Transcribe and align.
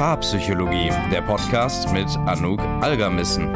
Paarpsychologie, 0.00 0.88
der 1.12 1.20
Podcast 1.20 1.92
mit 1.92 2.08
Anouk 2.26 2.58
Algermissen. 2.80 3.54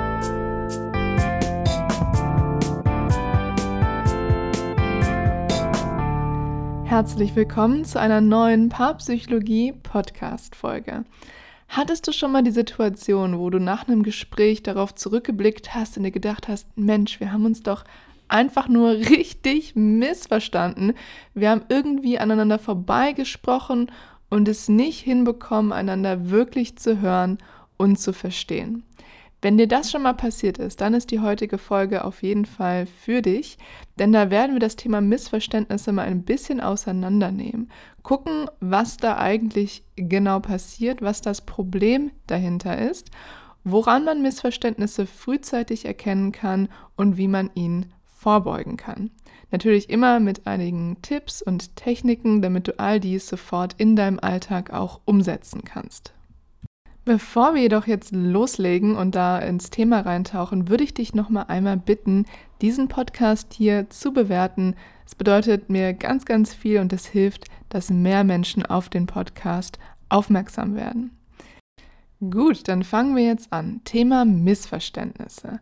Herzlich 6.84 7.34
willkommen 7.34 7.86
zu 7.86 7.98
einer 7.98 8.20
neuen 8.20 8.68
Paarpsychologie-Podcast-Folge. 8.68 11.06
Hattest 11.68 12.06
du 12.06 12.12
schon 12.12 12.32
mal 12.32 12.42
die 12.42 12.50
Situation, 12.50 13.38
wo 13.38 13.48
du 13.48 13.58
nach 13.58 13.88
einem 13.88 14.02
Gespräch 14.02 14.62
darauf 14.62 14.94
zurückgeblickt 14.94 15.74
hast 15.74 15.96
und 15.96 16.02
dir 16.02 16.10
gedacht 16.10 16.48
hast, 16.48 16.66
Mensch, 16.76 17.20
wir 17.20 17.32
haben 17.32 17.46
uns 17.46 17.62
doch 17.62 17.84
einfach 18.28 18.68
nur 18.68 18.90
richtig 18.90 19.76
missverstanden. 19.76 20.92
Wir 21.32 21.48
haben 21.48 21.62
irgendwie 21.70 22.18
aneinander 22.18 22.58
vorbeigesprochen 22.58 23.90
und 24.34 24.48
es 24.48 24.68
nicht 24.68 24.98
hinbekommen, 24.98 25.70
einander 25.70 26.28
wirklich 26.28 26.74
zu 26.74 27.00
hören 27.00 27.38
und 27.76 28.00
zu 28.00 28.12
verstehen. 28.12 28.82
Wenn 29.40 29.58
dir 29.58 29.68
das 29.68 29.92
schon 29.92 30.02
mal 30.02 30.14
passiert 30.14 30.58
ist, 30.58 30.80
dann 30.80 30.92
ist 30.92 31.12
die 31.12 31.20
heutige 31.20 31.56
Folge 31.56 32.04
auf 32.04 32.20
jeden 32.24 32.44
Fall 32.44 32.86
für 32.86 33.22
dich, 33.22 33.58
denn 33.96 34.10
da 34.10 34.30
werden 34.30 34.56
wir 34.56 34.58
das 34.58 34.74
Thema 34.74 35.00
Missverständnisse 35.00 35.92
mal 35.92 36.08
ein 36.08 36.24
bisschen 36.24 36.60
auseinandernehmen. 36.60 37.70
Gucken, 38.02 38.50
was 38.58 38.96
da 38.96 39.18
eigentlich 39.18 39.84
genau 39.94 40.40
passiert, 40.40 41.00
was 41.00 41.20
das 41.20 41.42
Problem 41.42 42.10
dahinter 42.26 42.76
ist, 42.76 43.12
woran 43.62 44.04
man 44.04 44.20
Missverständnisse 44.20 45.06
frühzeitig 45.06 45.84
erkennen 45.84 46.32
kann 46.32 46.68
und 46.96 47.16
wie 47.16 47.28
man 47.28 47.50
ihnen 47.54 47.92
vorbeugen 48.04 48.76
kann. 48.76 49.12
Natürlich 49.54 49.88
immer 49.88 50.18
mit 50.18 50.48
einigen 50.48 51.00
Tipps 51.00 51.40
und 51.40 51.76
Techniken, 51.76 52.42
damit 52.42 52.66
du 52.66 52.76
all 52.80 52.98
dies 52.98 53.28
sofort 53.28 53.74
in 53.78 53.94
deinem 53.94 54.18
Alltag 54.18 54.72
auch 54.72 55.00
umsetzen 55.04 55.62
kannst. 55.62 56.12
Bevor 57.04 57.54
wir 57.54 57.62
jedoch 57.62 57.86
jetzt 57.86 58.10
loslegen 58.10 58.96
und 58.96 59.14
da 59.14 59.38
ins 59.38 59.70
Thema 59.70 60.00
reintauchen, 60.00 60.68
würde 60.68 60.82
ich 60.82 60.92
dich 60.92 61.14
noch 61.14 61.28
mal 61.28 61.42
einmal 61.42 61.76
bitten, 61.76 62.26
diesen 62.62 62.88
Podcast 62.88 63.54
hier 63.54 63.88
zu 63.90 64.12
bewerten. 64.12 64.74
Es 65.06 65.14
bedeutet 65.14 65.70
mir 65.70 65.92
ganz, 65.92 66.24
ganz 66.24 66.52
viel 66.52 66.80
und 66.80 66.92
es 66.92 67.06
hilft, 67.06 67.44
dass 67.68 67.90
mehr 67.90 68.24
Menschen 68.24 68.66
auf 68.66 68.88
den 68.88 69.06
Podcast 69.06 69.78
aufmerksam 70.08 70.74
werden. 70.74 71.16
Gut, 72.18 72.66
dann 72.66 72.82
fangen 72.82 73.14
wir 73.14 73.26
jetzt 73.26 73.52
an. 73.52 73.82
Thema 73.84 74.24
Missverständnisse. 74.24 75.60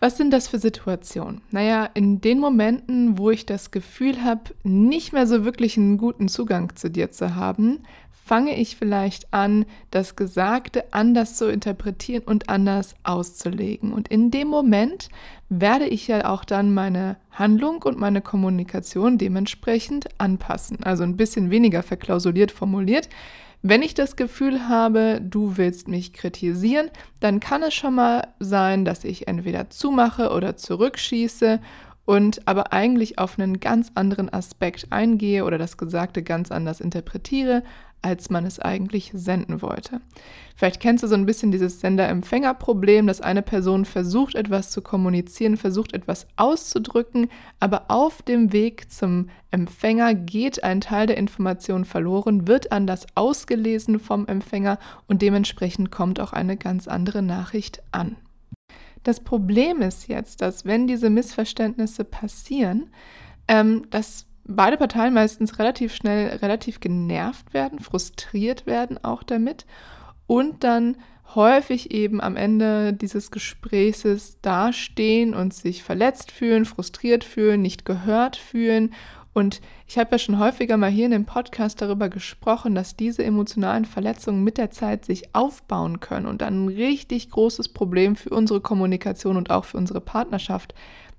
Was 0.00 0.16
sind 0.16 0.30
das 0.30 0.48
für 0.48 0.58
Situationen? 0.58 1.42
Naja, 1.50 1.88
in 1.92 2.22
den 2.22 2.38
Momenten, 2.38 3.18
wo 3.18 3.30
ich 3.30 3.44
das 3.44 3.70
Gefühl 3.70 4.24
habe, 4.24 4.54
nicht 4.62 5.12
mehr 5.12 5.26
so 5.26 5.44
wirklich 5.44 5.76
einen 5.76 5.98
guten 5.98 6.28
Zugang 6.28 6.74
zu 6.74 6.90
dir 6.90 7.10
zu 7.10 7.34
haben, 7.34 7.80
fange 8.24 8.56
ich 8.56 8.76
vielleicht 8.76 9.34
an, 9.34 9.66
das 9.90 10.16
Gesagte 10.16 10.84
anders 10.92 11.36
zu 11.36 11.50
interpretieren 11.50 12.22
und 12.24 12.48
anders 12.48 12.94
auszulegen. 13.02 13.92
Und 13.92 14.08
in 14.08 14.30
dem 14.30 14.48
Moment 14.48 15.10
werde 15.50 15.86
ich 15.86 16.06
ja 16.06 16.30
auch 16.30 16.44
dann 16.44 16.72
meine 16.72 17.16
Handlung 17.32 17.82
und 17.82 17.98
meine 17.98 18.22
Kommunikation 18.22 19.18
dementsprechend 19.18 20.08
anpassen. 20.18 20.82
Also 20.82 21.02
ein 21.02 21.16
bisschen 21.16 21.50
weniger 21.50 21.82
verklausuliert 21.82 22.52
formuliert. 22.52 23.10
Wenn 23.62 23.82
ich 23.82 23.92
das 23.92 24.16
Gefühl 24.16 24.68
habe, 24.68 25.20
du 25.22 25.58
willst 25.58 25.86
mich 25.86 26.14
kritisieren, 26.14 26.90
dann 27.20 27.40
kann 27.40 27.62
es 27.62 27.74
schon 27.74 27.94
mal 27.94 28.28
sein, 28.38 28.86
dass 28.86 29.04
ich 29.04 29.28
entweder 29.28 29.68
zumache 29.68 30.30
oder 30.30 30.56
zurückschieße 30.56 31.60
und 32.06 32.48
aber 32.48 32.72
eigentlich 32.72 33.18
auf 33.18 33.38
einen 33.38 33.60
ganz 33.60 33.92
anderen 33.94 34.32
Aspekt 34.32 34.86
eingehe 34.90 35.44
oder 35.44 35.58
das 35.58 35.76
Gesagte 35.76 36.22
ganz 36.22 36.50
anders 36.50 36.80
interpretiere, 36.80 37.62
als 38.02 38.30
man 38.30 38.46
es 38.46 38.58
eigentlich 38.58 39.10
senden 39.14 39.62
wollte. 39.62 40.00
Vielleicht 40.56 40.80
kennst 40.80 41.02
du 41.02 41.08
so 41.08 41.14
ein 41.14 41.26
bisschen 41.26 41.50
dieses 41.50 41.80
Sender-Empfänger-Problem, 41.80 43.06
dass 43.06 43.20
eine 43.20 43.42
Person 43.42 43.84
versucht, 43.84 44.34
etwas 44.34 44.70
zu 44.70 44.82
kommunizieren, 44.82 45.56
versucht, 45.56 45.92
etwas 45.92 46.26
auszudrücken, 46.36 47.28
aber 47.60 47.86
auf 47.88 48.22
dem 48.22 48.52
Weg 48.52 48.90
zum 48.90 49.28
Empfänger 49.50 50.14
geht 50.14 50.62
ein 50.62 50.80
Teil 50.80 51.06
der 51.06 51.16
Information 51.16 51.84
verloren, 51.84 52.46
wird 52.46 52.72
anders 52.72 53.06
ausgelesen 53.14 53.98
vom 53.98 54.26
Empfänger 54.26 54.78
und 55.06 55.22
dementsprechend 55.22 55.90
kommt 55.90 56.20
auch 56.20 56.32
eine 56.32 56.56
ganz 56.56 56.88
andere 56.88 57.22
Nachricht 57.22 57.82
an. 57.92 58.16
Das 59.02 59.20
Problem 59.20 59.80
ist 59.80 60.08
jetzt, 60.08 60.42
dass 60.42 60.64
wenn 60.64 60.86
diese 60.86 61.08
Missverständnisse 61.08 62.04
passieren, 62.04 62.90
ähm, 63.48 63.86
dass 63.90 64.26
beide 64.50 64.76
Parteien 64.76 65.14
meistens 65.14 65.58
relativ 65.58 65.94
schnell 65.94 66.36
relativ 66.36 66.80
genervt 66.80 67.54
werden, 67.54 67.78
frustriert 67.78 68.66
werden 68.66 69.02
auch 69.02 69.22
damit 69.22 69.66
und 70.26 70.64
dann 70.64 70.96
häufig 71.34 71.92
eben 71.92 72.20
am 72.20 72.36
Ende 72.36 72.92
dieses 72.92 73.30
Gesprächs 73.30 74.38
dastehen 74.42 75.34
und 75.34 75.54
sich 75.54 75.82
verletzt 75.82 76.30
fühlen, 76.30 76.64
frustriert 76.64 77.24
fühlen, 77.24 77.62
nicht 77.62 77.84
gehört 77.84 78.36
fühlen. 78.36 78.92
Und 79.32 79.60
ich 79.86 79.96
habe 79.96 80.12
ja 80.12 80.18
schon 80.18 80.40
häufiger 80.40 80.76
mal 80.76 80.90
hier 80.90 81.04
in 81.04 81.12
dem 81.12 81.24
Podcast 81.24 81.80
darüber 81.80 82.08
gesprochen, 82.08 82.74
dass 82.74 82.96
diese 82.96 83.24
emotionalen 83.24 83.84
Verletzungen 83.84 84.42
mit 84.42 84.58
der 84.58 84.72
Zeit 84.72 85.04
sich 85.04 85.34
aufbauen 85.34 86.00
können 86.00 86.26
und 86.26 86.42
dann 86.42 86.64
ein 86.64 86.68
richtig 86.68 87.30
großes 87.30 87.68
Problem 87.68 88.16
für 88.16 88.30
unsere 88.30 88.60
Kommunikation 88.60 89.36
und 89.36 89.50
auch 89.50 89.64
für 89.64 89.76
unsere 89.76 90.00
Partnerschaft 90.00 90.74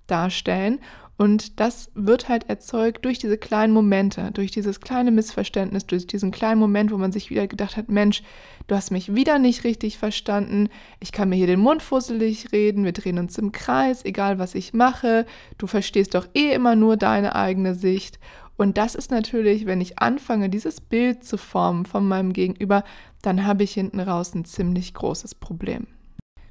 darstellen. 0.08 0.80
Und 1.22 1.60
das 1.60 1.92
wird 1.94 2.30
halt 2.30 2.50
erzeugt 2.50 3.06
durch 3.06 3.20
diese 3.20 3.38
kleinen 3.38 3.74
Momente, 3.74 4.32
durch 4.34 4.50
dieses 4.50 4.82
kleine 4.82 5.12
Missverständnis, 5.12 5.86
durch 5.86 6.08
diesen 6.08 6.32
kleinen 6.32 6.60
Moment, 6.60 6.92
wo 6.92 6.98
man 6.98 7.12
sich 7.12 7.30
wieder 7.30 7.46
gedacht 7.46 7.78
hat, 7.78 7.90
Mensch, 7.90 8.24
du 8.66 8.74
hast 8.74 8.90
mich 8.90 9.14
wieder 9.14 9.38
nicht 9.38 9.64
richtig 9.64 10.00
verstanden, 10.00 10.70
ich 11.00 11.12
kann 11.12 11.30
mir 11.30 11.36
hier 11.36 11.46
den 11.46 11.60
Mund 11.60 11.84
fusselig 11.84 12.52
reden, 12.52 12.86
wir 12.86 12.92
drehen 12.92 13.20
uns 13.20 13.38
im 13.38 13.52
Kreis, 13.52 14.04
egal 14.04 14.40
was 14.40 14.56
ich 14.56 14.74
mache, 14.74 15.28
du 15.60 15.68
verstehst 15.68 16.16
doch 16.16 16.28
eh 16.34 16.54
immer 16.54 16.76
nur 16.76 16.98
deine 16.98 17.36
eigene 17.36 17.76
Sicht. 17.76 18.18
Und 18.58 18.80
das 18.80 18.96
ist 18.96 19.12
natürlich, 19.12 19.68
wenn 19.68 19.80
ich 19.80 20.00
anfange, 20.00 20.50
dieses 20.50 20.82
Bild 20.82 21.24
zu 21.24 21.38
formen 21.38 21.86
von 21.86 22.08
meinem 22.08 22.34
Gegenüber, 22.34 22.84
dann 23.22 23.46
habe 23.46 23.62
ich 23.62 23.74
hinten 23.74 24.00
raus 24.00 24.34
ein 24.34 24.44
ziemlich 24.44 24.96
großes 24.96 25.36
Problem. 25.36 25.86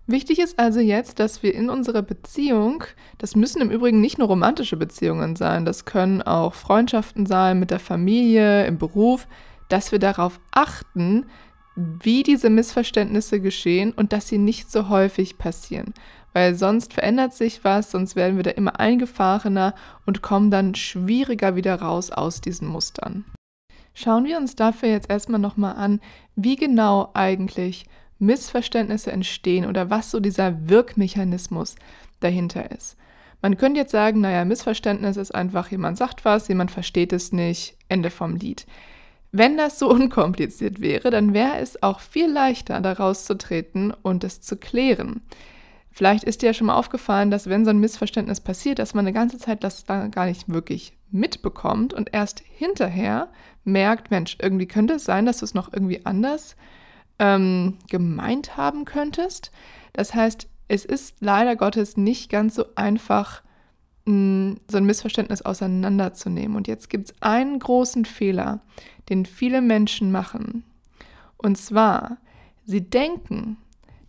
Wichtig 0.07 0.41
ist 0.41 0.59
also 0.59 0.81
jetzt, 0.81 1.21
dass 1.21 1.43
wir 1.43 1.55
in 1.55 1.71
unserer 1.71 2.03
Beziehung, 2.03 2.85
das 3.19 3.37
müssen 3.37 3.63
im 3.63 3.71
Übrigen 3.71 4.01
nicht 4.01 4.19
nur 4.19 4.29
romantische 4.29 4.77
Beziehungen 4.77 5.37
sein, 5.37 5.65
das 5.65 5.85
können 5.85 6.21
auch 6.23 6.55
Freundschaften 6.55 7.27
sein 7.27 7.61
mit 7.61 7.71
der 7.71 7.79
Familie, 7.79 8.67
im 8.67 8.79
Beruf, 8.79 9.29
dass 9.69 9.93
wir 9.93 10.01
darauf 10.01 10.41
achten, 10.51 11.27
wie 11.77 12.23
diese 12.23 12.51
Missverständnisse 12.51 13.41
geschehen 13.41 13.93
und 13.93 14.13
dass 14.13 14.29
sie 14.29 14.39
nicht 14.39 14.71
so 14.71 14.89
häufig 14.89 15.39
passieren. 15.39 15.95
Weil 16.33 16.55
sonst 16.55 16.93
verändert 16.93 17.35
sich 17.35 17.65
was, 17.65 17.91
sonst 17.91 18.17
werden 18.17 18.37
wir 18.37 18.45
da 18.45 18.51
immer 18.51 18.79
eingefahrener 18.79 19.75
und 20.07 20.23
kommen 20.23 20.51
dann 20.51 20.75
schwieriger 20.75 21.57
wieder 21.57 21.81
raus 21.81 22.11
aus 22.11 22.41
diesen 22.41 22.69
Mustern. 22.69 23.25
Schauen 23.95 24.25
wir 24.25 24.37
uns 24.37 24.55
dafür 24.55 24.89
jetzt 24.89 25.11
erstmal 25.11 25.41
nochmal 25.41 25.77
an, 25.77 26.01
wie 26.37 26.57
genau 26.57 27.11
eigentlich 27.15 27.87
Missverständnisse 28.21 29.11
entstehen 29.11 29.67
oder 29.67 29.91
was 29.91 30.11
so 30.11 30.21
dieser 30.21 30.69
Wirkmechanismus 30.69 31.75
dahinter 32.21 32.71
ist. 32.71 32.97
Man 33.43 33.57
könnte 33.57 33.81
jetzt 33.81 33.93
sagen, 33.93 34.21
naja, 34.21 34.45
Missverständnis 34.45 35.17
ist 35.17 35.35
einfach, 35.35 35.71
jemand 35.71 35.97
sagt 35.97 36.25
was, 36.25 36.47
jemand 36.49 36.71
versteht 36.71 37.13
es 37.13 37.33
nicht, 37.33 37.75
Ende 37.89 38.11
vom 38.11 38.37
Lied. 38.37 38.67
Wenn 39.33 39.57
das 39.57 39.79
so 39.79 39.91
unkompliziert 39.91 40.81
wäre, 40.81 41.11
dann 41.11 41.33
wäre 41.33 41.59
es 41.59 41.83
auch 41.83 42.01
viel 42.01 42.31
leichter, 42.31 42.81
da 42.81 42.93
rauszutreten 42.93 43.93
und 44.03 44.25
es 44.25 44.41
zu 44.41 44.57
klären. 44.57 45.23
Vielleicht 45.91 46.25
ist 46.25 46.43
dir 46.43 46.47
ja 46.47 46.55
schon 46.55 46.69
mal 46.69 46.77
aufgefallen, 46.77 47.31
dass 47.31 47.49
wenn 47.49 47.65
so 47.65 47.71
ein 47.71 47.81
Missverständnis 47.81 48.41
passiert, 48.41 48.79
dass 48.79 48.95
man 48.95 49.07
eine 49.07 49.13
ganze 49.13 49.39
Zeit 49.39 49.65
das 49.65 49.85
dann 49.85 50.11
gar 50.11 50.27
nicht 50.27 50.49
wirklich 50.49 50.93
mitbekommt 51.11 51.93
und 51.93 52.11
erst 52.13 52.45
hinterher 52.47 53.29
merkt, 53.65 54.11
Mensch, 54.11 54.37
irgendwie 54.41 54.67
könnte 54.67 54.95
es 54.95 55.05
sein, 55.05 55.27
dass 55.27 55.39
du 55.39 55.45
es 55.45 55.55
noch 55.55 55.73
irgendwie 55.73 56.07
anders 56.07 56.57
ähm, 57.21 57.77
gemeint 57.89 58.57
haben 58.57 58.85
könntest. 58.85 59.53
Das 59.93 60.15
heißt, 60.15 60.49
es 60.67 60.85
ist 60.85 61.17
leider 61.21 61.55
Gottes 61.55 61.97
nicht 61.97 62.31
ganz 62.31 62.57
so 62.57 62.65
einfach, 62.75 63.43
mh, 64.07 64.15
mm, 64.15 64.61
so 64.69 64.79
ein 64.79 64.85
Missverständnis 64.85 65.43
auseinanderzunehmen. 65.43 66.57
Und 66.57 66.67
jetzt 66.67 66.91
gibt 66.91 67.11
es 67.11 67.23
einen 67.23 67.59
großen 67.61 68.07
Fehler, 68.07 68.61
den 69.09 69.27
viele 69.27 69.61
Menschen 69.61 70.11
machen. 70.11 70.65
Und 71.37 71.59
zwar, 71.59 72.17
sie 72.65 72.81
denken, 72.81 73.59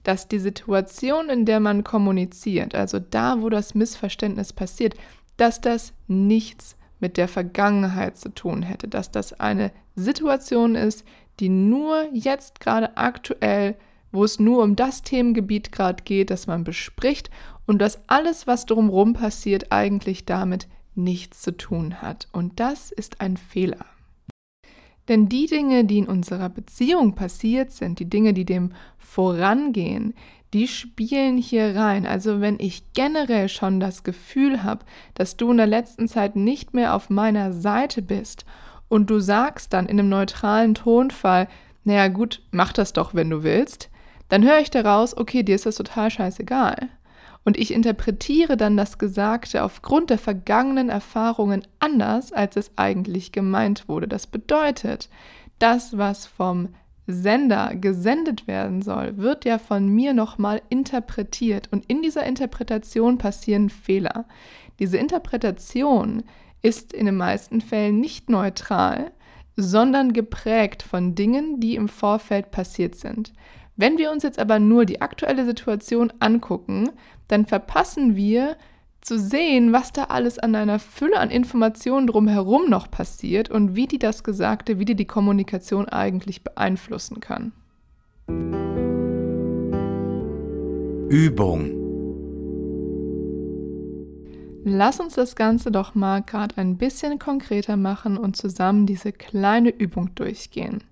dass 0.03 0.27
die 0.27 0.39
Situation, 0.39 1.29
in 1.29 1.45
der 1.45 1.59
man 1.59 1.83
kommuniziert, 1.83 2.73
also 2.73 2.99
da, 2.99 3.41
wo 3.41 3.49
das 3.49 3.75
Missverständnis 3.75 4.53
passiert, 4.53 4.95
dass 5.37 5.61
das 5.61 5.93
nichts 6.07 6.75
mit 6.99 7.17
der 7.17 7.27
Vergangenheit 7.27 8.17
zu 8.17 8.29
tun 8.29 8.63
hätte, 8.63 8.87
dass 8.87 9.11
das 9.11 9.39
eine 9.39 9.71
Situation 9.95 10.75
ist, 10.75 11.03
die 11.41 11.49
nur 11.49 12.07
jetzt 12.13 12.59
gerade 12.59 12.95
aktuell, 12.95 13.75
wo 14.11 14.23
es 14.23 14.39
nur 14.39 14.63
um 14.63 14.75
das 14.75 15.01
Themengebiet 15.01 15.71
gerade 15.71 16.03
geht, 16.03 16.29
das 16.29 16.47
man 16.47 16.63
bespricht 16.63 17.29
und 17.65 17.79
dass 17.79 18.07
alles, 18.07 18.47
was 18.47 18.65
drumherum 18.65 19.13
passiert, 19.13 19.71
eigentlich 19.71 20.25
damit 20.25 20.67
nichts 20.95 21.41
zu 21.41 21.55
tun 21.57 22.01
hat. 22.01 22.27
Und 22.31 22.59
das 22.59 22.91
ist 22.91 23.21
ein 23.21 23.37
Fehler. 23.37 23.85
Denn 25.07 25.29
die 25.29 25.47
Dinge, 25.47 25.83
die 25.83 25.97
in 25.97 26.07
unserer 26.07 26.49
Beziehung 26.49 27.15
passiert 27.15 27.71
sind, 27.71 27.99
die 27.99 28.09
Dinge, 28.09 28.33
die 28.33 28.45
dem 28.45 28.71
vorangehen, 28.97 30.13
die 30.53 30.67
spielen 30.67 31.37
hier 31.37 31.75
rein. 31.75 32.05
Also 32.05 32.41
wenn 32.41 32.59
ich 32.59 32.93
generell 32.93 33.49
schon 33.49 33.79
das 33.79 34.03
Gefühl 34.03 34.63
habe, 34.63 34.85
dass 35.15 35.37
du 35.37 35.51
in 35.51 35.57
der 35.57 35.67
letzten 35.67 36.07
Zeit 36.07 36.35
nicht 36.35 36.73
mehr 36.73 36.93
auf 36.95 37.09
meiner 37.09 37.53
Seite 37.53 38.01
bist 38.01 38.45
und 38.91 39.09
du 39.09 39.21
sagst 39.21 39.71
dann 39.71 39.85
in 39.85 39.97
einem 39.97 40.09
neutralen 40.09 40.75
Tonfall, 40.75 41.47
naja 41.85 42.09
gut, 42.09 42.41
mach 42.51 42.73
das 42.73 42.91
doch, 42.91 43.13
wenn 43.13 43.29
du 43.29 43.41
willst, 43.41 43.89
dann 44.27 44.43
höre 44.43 44.59
ich 44.59 44.69
daraus, 44.69 45.15
okay, 45.15 45.43
dir 45.43 45.55
ist 45.55 45.65
das 45.65 45.75
total 45.75 46.11
scheißegal. 46.11 46.89
Und 47.45 47.57
ich 47.57 47.73
interpretiere 47.73 48.57
dann 48.57 48.75
das 48.75 48.97
Gesagte 48.97 49.63
aufgrund 49.63 50.09
der 50.09 50.17
vergangenen 50.17 50.89
Erfahrungen 50.89 51.65
anders, 51.79 52.33
als 52.33 52.57
es 52.57 52.71
eigentlich 52.75 53.31
gemeint 53.31 53.87
wurde. 53.87 54.09
Das 54.09 54.27
bedeutet, 54.27 55.07
das, 55.57 55.97
was 55.97 56.25
vom 56.25 56.67
Sender 57.07 57.75
gesendet 57.75 58.45
werden 58.45 58.81
soll, 58.81 59.15
wird 59.15 59.45
ja 59.45 59.57
von 59.57 59.87
mir 59.87 60.13
nochmal 60.13 60.61
interpretiert 60.67 61.69
und 61.71 61.85
in 61.85 62.01
dieser 62.01 62.25
Interpretation 62.25 63.17
passieren 63.17 63.69
Fehler. 63.69 64.25
Diese 64.79 64.97
Interpretation 64.97 66.23
ist 66.61 66.93
in 66.93 67.05
den 67.05 67.17
meisten 67.17 67.61
Fällen 67.61 67.99
nicht 67.99 68.29
neutral, 68.29 69.11
sondern 69.55 70.13
geprägt 70.13 70.83
von 70.83 71.15
Dingen, 71.15 71.59
die 71.59 71.75
im 71.75 71.87
Vorfeld 71.87 72.51
passiert 72.51 72.95
sind. 72.95 73.33
Wenn 73.75 73.97
wir 73.97 74.11
uns 74.11 74.23
jetzt 74.23 74.39
aber 74.39 74.59
nur 74.59 74.85
die 74.85 75.01
aktuelle 75.01 75.45
Situation 75.45 76.11
angucken, 76.19 76.89
dann 77.27 77.45
verpassen 77.45 78.15
wir 78.15 78.57
zu 79.01 79.17
sehen, 79.17 79.73
was 79.73 79.91
da 79.91 80.05
alles 80.05 80.37
an 80.37 80.55
einer 80.55 80.77
Fülle 80.77 81.17
an 81.17 81.31
Informationen 81.31 82.05
drumherum 82.05 82.69
noch 82.69 82.91
passiert 82.91 83.49
und 83.49 83.75
wie 83.75 83.87
die 83.87 83.97
das 83.97 84.23
Gesagte, 84.23 84.77
wie 84.77 84.85
die 84.85 84.95
die 84.95 85.05
Kommunikation 85.05 85.89
eigentlich 85.89 86.43
beeinflussen 86.43 87.19
kann. 87.19 87.53
Übung. 91.09 91.80
Lass 94.63 94.99
uns 94.99 95.15
das 95.15 95.35
Ganze 95.35 95.71
doch 95.71 95.95
mal 95.95 96.21
gerade 96.21 96.57
ein 96.57 96.77
bisschen 96.77 97.17
konkreter 97.17 97.77
machen 97.77 98.17
und 98.17 98.37
zusammen 98.37 98.85
diese 98.85 99.11
kleine 99.11 99.69
Übung 99.69 100.13
durchgehen. 100.13 100.83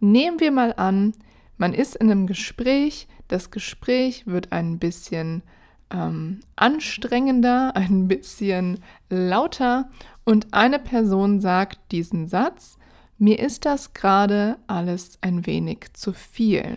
Nehmen 0.00 0.40
wir 0.40 0.50
mal 0.50 0.74
an, 0.76 1.14
man 1.58 1.74
ist 1.74 1.96
in 1.96 2.10
einem 2.10 2.26
Gespräch, 2.26 3.06
das 3.28 3.50
Gespräch 3.50 4.26
wird 4.26 4.52
ein 4.52 4.78
bisschen 4.78 5.42
ähm, 5.90 6.40
anstrengender, 6.56 7.72
ein 7.76 8.08
bisschen 8.08 8.80
lauter 9.10 9.88
und 10.24 10.52
eine 10.52 10.78
Person 10.78 11.40
sagt 11.40 11.78
diesen 11.92 12.26
Satz, 12.26 12.78
mir 13.16 13.38
ist 13.38 13.64
das 13.64 13.94
gerade 13.94 14.56
alles 14.66 15.18
ein 15.20 15.46
wenig 15.46 15.92
zu 15.92 16.12
viel. 16.12 16.76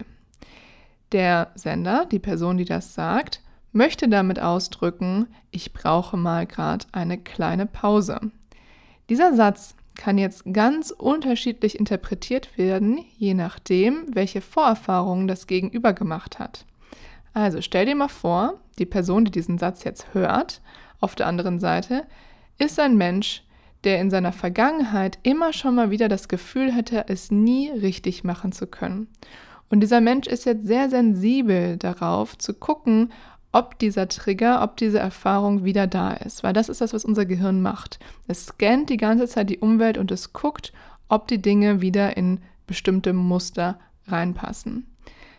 Der 1.11 1.51
Sender, 1.55 2.05
die 2.05 2.19
Person, 2.19 2.57
die 2.57 2.65
das 2.65 2.93
sagt, 2.93 3.40
möchte 3.71 4.07
damit 4.09 4.39
ausdrücken, 4.39 5.27
ich 5.51 5.73
brauche 5.73 6.17
mal 6.17 6.45
gerade 6.45 6.85
eine 6.91 7.17
kleine 7.17 7.65
Pause. 7.65 8.19
Dieser 9.09 9.35
Satz 9.35 9.75
kann 9.95 10.17
jetzt 10.17 10.43
ganz 10.53 10.91
unterschiedlich 10.91 11.77
interpretiert 11.77 12.57
werden, 12.57 12.99
je 13.17 13.33
nachdem, 13.33 14.05
welche 14.13 14.41
Vorerfahrungen 14.41 15.27
das 15.27 15.47
Gegenüber 15.47 15.93
gemacht 15.93 16.39
hat. 16.39 16.65
Also 17.33 17.61
stell 17.61 17.85
dir 17.85 17.95
mal 17.95 18.07
vor, 18.07 18.59
die 18.79 18.85
Person, 18.85 19.25
die 19.25 19.31
diesen 19.31 19.57
Satz 19.57 19.83
jetzt 19.83 20.13
hört, 20.13 20.61
auf 20.99 21.15
der 21.15 21.27
anderen 21.27 21.59
Seite, 21.59 22.05
ist 22.57 22.79
ein 22.79 22.97
Mensch, 22.97 23.43
der 23.83 23.99
in 23.99 24.09
seiner 24.09 24.31
Vergangenheit 24.31 25.17
immer 25.23 25.53
schon 25.53 25.75
mal 25.75 25.89
wieder 25.91 26.07
das 26.07 26.27
Gefühl 26.27 26.75
hatte, 26.75 27.05
es 27.07 27.31
nie 27.31 27.69
richtig 27.69 28.23
machen 28.23 28.51
zu 28.51 28.67
können. 28.67 29.07
Und 29.69 29.79
dieser 29.79 30.01
Mensch 30.01 30.27
ist 30.27 30.45
jetzt 30.45 30.67
sehr 30.67 30.89
sensibel 30.89 31.77
darauf 31.77 32.37
zu 32.37 32.53
gucken, 32.53 33.11
ob 33.51 33.79
dieser 33.79 34.07
Trigger, 34.07 34.63
ob 34.63 34.77
diese 34.77 34.99
Erfahrung 34.99 35.63
wieder 35.63 35.87
da 35.87 36.13
ist. 36.13 36.43
Weil 36.43 36.53
das 36.53 36.69
ist 36.69 36.81
das, 36.81 36.93
was 36.93 37.05
unser 37.05 37.25
Gehirn 37.25 37.61
macht. 37.61 37.99
Es 38.27 38.45
scannt 38.45 38.89
die 38.89 38.97
ganze 38.97 39.27
Zeit 39.27 39.49
die 39.49 39.59
Umwelt 39.59 39.97
und 39.97 40.11
es 40.11 40.33
guckt, 40.33 40.71
ob 41.09 41.27
die 41.27 41.41
Dinge 41.41 41.81
wieder 41.81 42.15
in 42.15 42.39
bestimmte 42.67 43.13
Muster 43.13 43.79
reinpassen. 44.07 44.87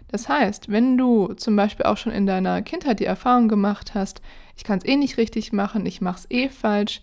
Das 0.08 0.28
heißt, 0.28 0.70
wenn 0.70 0.98
du 0.98 1.32
zum 1.34 1.56
Beispiel 1.56 1.86
auch 1.86 1.96
schon 1.96 2.12
in 2.12 2.26
deiner 2.26 2.60
Kindheit 2.60 3.00
die 3.00 3.06
Erfahrung 3.06 3.48
gemacht 3.48 3.94
hast, 3.94 4.20
ich 4.56 4.64
kann 4.64 4.78
es 4.78 4.84
eh 4.84 4.96
nicht 4.96 5.16
richtig 5.16 5.52
machen, 5.54 5.86
ich 5.86 6.02
mache 6.02 6.18
es 6.18 6.30
eh 6.30 6.50
falsch, 6.50 7.00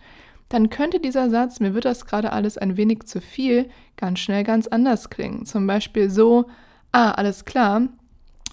dann 0.48 0.70
könnte 0.70 1.00
dieser 1.00 1.30
Satz, 1.32 1.60
mir 1.60 1.74
wird 1.74 1.86
das 1.86 2.06
gerade 2.06 2.32
alles 2.32 2.60
ein 2.60 2.78
wenig 2.78 3.04
zu 3.06 3.20
viel, 3.20 3.70
ganz 3.98 4.20
schnell 4.20 4.44
ganz 4.44 4.68
anders 4.68 5.10
klingen. 5.10 5.46
Zum 5.46 5.66
Beispiel 5.66 6.12
so, 6.12 6.46
ah, 6.92 7.12
alles 7.12 7.46
klar, 7.46 7.88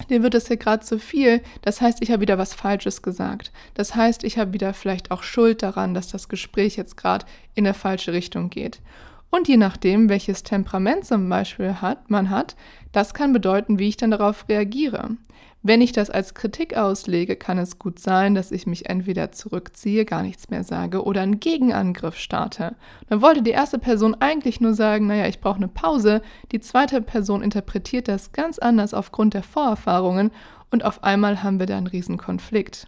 dir 0.05 0.23
wird 0.23 0.35
es 0.35 0.49
hier 0.49 0.57
gerade 0.57 0.85
zu 0.85 0.99
viel, 0.99 1.43
das 1.63 1.81
heißt, 1.81 1.99
ich 2.03 2.11
habe 2.11 2.21
wieder 2.21 2.39
was 2.39 2.55
Falsches 2.55 3.03
gesagt. 3.03 3.53
Das 3.75 3.95
heißt, 3.95 4.25
ich 4.25 4.39
habe 4.39 4.53
wieder 4.53 4.75
vielleicht 4.75 5.11
auch 5.11 5.23
Schuld 5.23 5.63
daran, 5.63 5.95
dass 5.95 6.09
das 6.09 6.29
Gespräch 6.29 6.77
jetzt 6.77 6.97
gerade 6.97 7.27
in 7.55 7.67
eine 7.67 7.75
falsche 7.75 8.13
Richtung 8.13 8.51
geht. 8.51 8.81
Und 9.31 9.49
je 9.49 9.57
nachdem, 9.57 10.09
welches 10.09 10.43
Temperament 10.43 11.05
zum 11.05 11.29
Beispiel 11.29 11.75
hat, 11.81 12.11
man 12.11 12.31
hat, 12.31 12.57
das 12.93 13.13
kann 13.13 13.33
bedeuten, 13.33 13.79
wie 13.79 13.89
ich 13.89 13.97
dann 13.97 14.11
darauf 14.11 14.49
reagiere. 14.49 15.17
Wenn 15.69 15.81
ich 15.81 15.91
das 15.91 16.11
als 16.11 16.35
Kritik 16.35 16.77
auslege, 16.77 17.35
kann 17.35 17.59
es 17.59 17.81
gut 17.81 17.99
sein, 17.99 18.37
dass 18.37 18.53
ich 18.53 18.69
mich 18.69 18.89
entweder 18.89 19.33
zurückziehe, 19.33 20.05
gar 20.05 20.23
nichts 20.23 20.49
mehr 20.49 20.63
sage 20.63 21.03
oder 21.03 21.23
einen 21.23 21.41
Gegenangriff 21.41 22.17
starte. 22.19 22.77
Dann 23.09 23.21
wollte 23.21 23.43
die 23.43 23.51
erste 23.51 23.81
Person 23.81 24.15
eigentlich 24.21 24.61
nur 24.61 24.75
sagen, 24.75 25.09
naja, 25.09 25.27
ich 25.27 25.41
brauche 25.41 25.57
eine 25.57 25.67
Pause. 25.67 26.23
Die 26.53 26.61
zweite 26.61 27.03
Person 27.03 27.43
interpretiert 27.43 28.07
das 28.07 28.31
ganz 28.31 28.61
anders 28.61 28.95
aufgrund 28.95 29.35
der 29.35 29.43
Vorerfahrungen 29.43 30.31
und 30.71 30.85
auf 30.85 31.03
einmal 31.03 31.43
haben 31.43 31.59
wir 31.59 31.67
da 31.67 31.77
einen 31.77 31.89
riesen 31.89 32.17
Konflikt. 32.17 32.87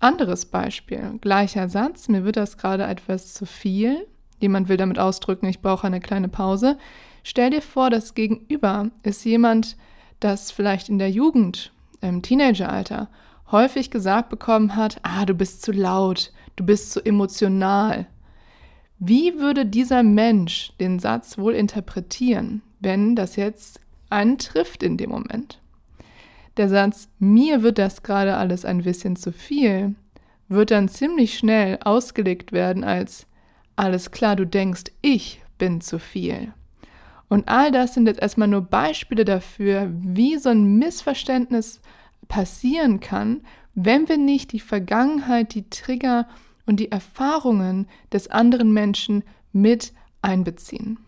Anderes 0.00 0.44
Beispiel, 0.44 1.16
gleicher 1.22 1.70
Satz, 1.70 2.08
mir 2.08 2.26
wird 2.26 2.36
das 2.36 2.58
gerade 2.58 2.84
etwas 2.84 3.32
zu 3.32 3.46
viel. 3.46 4.06
Jemand 4.40 4.68
will 4.68 4.76
damit 4.76 4.98
ausdrücken, 4.98 5.46
ich 5.46 5.62
brauche 5.62 5.86
eine 5.86 6.00
kleine 6.00 6.28
Pause. 6.28 6.76
Stell 7.22 7.48
dir 7.48 7.62
vor, 7.62 7.88
das 7.88 8.12
Gegenüber 8.12 8.90
ist 9.02 9.24
jemand, 9.24 9.78
das 10.24 10.50
vielleicht 10.50 10.88
in 10.88 10.98
der 10.98 11.10
Jugend, 11.10 11.72
im 12.00 12.22
Teenageralter, 12.22 13.08
häufig 13.52 13.90
gesagt 13.90 14.30
bekommen 14.30 14.74
hat, 14.74 14.98
ah, 15.02 15.26
du 15.26 15.34
bist 15.34 15.62
zu 15.62 15.70
laut, 15.70 16.32
du 16.56 16.64
bist 16.64 16.92
zu 16.92 17.04
emotional. 17.04 18.06
Wie 18.98 19.38
würde 19.38 19.66
dieser 19.66 20.02
Mensch 20.02 20.72
den 20.80 20.98
Satz 20.98 21.36
wohl 21.36 21.54
interpretieren, 21.54 22.62
wenn 22.80 23.14
das 23.16 23.36
jetzt 23.36 23.80
einen 24.08 24.38
trifft 24.38 24.82
in 24.82 24.96
dem 24.96 25.10
Moment? 25.10 25.60
Der 26.56 26.68
Satz, 26.68 27.08
mir 27.18 27.62
wird 27.62 27.78
das 27.78 28.02
gerade 28.02 28.36
alles 28.36 28.64
ein 28.64 28.82
bisschen 28.82 29.16
zu 29.16 29.32
viel, 29.32 29.94
wird 30.48 30.70
dann 30.70 30.88
ziemlich 30.88 31.36
schnell 31.36 31.78
ausgelegt 31.84 32.52
werden 32.52 32.84
als, 32.84 33.26
alles 33.76 34.10
klar, 34.10 34.36
du 34.36 34.46
denkst, 34.46 34.84
ich 35.02 35.42
bin 35.58 35.80
zu 35.80 35.98
viel. 35.98 36.52
Und 37.28 37.48
all 37.48 37.72
das 37.72 37.94
sind 37.94 38.06
jetzt 38.06 38.20
erstmal 38.20 38.48
nur 38.48 38.62
Beispiele 38.62 39.24
dafür, 39.24 39.90
wie 39.92 40.36
so 40.38 40.50
ein 40.50 40.78
Missverständnis 40.78 41.80
passieren 42.28 43.00
kann, 43.00 43.42
wenn 43.74 44.08
wir 44.08 44.18
nicht 44.18 44.52
die 44.52 44.60
Vergangenheit, 44.60 45.54
die 45.54 45.68
Trigger 45.68 46.28
und 46.66 46.80
die 46.80 46.90
Erfahrungen 46.90 47.86
des 48.12 48.30
anderen 48.30 48.72
Menschen 48.72 49.24
mit 49.52 49.92
einbeziehen. 50.22 50.98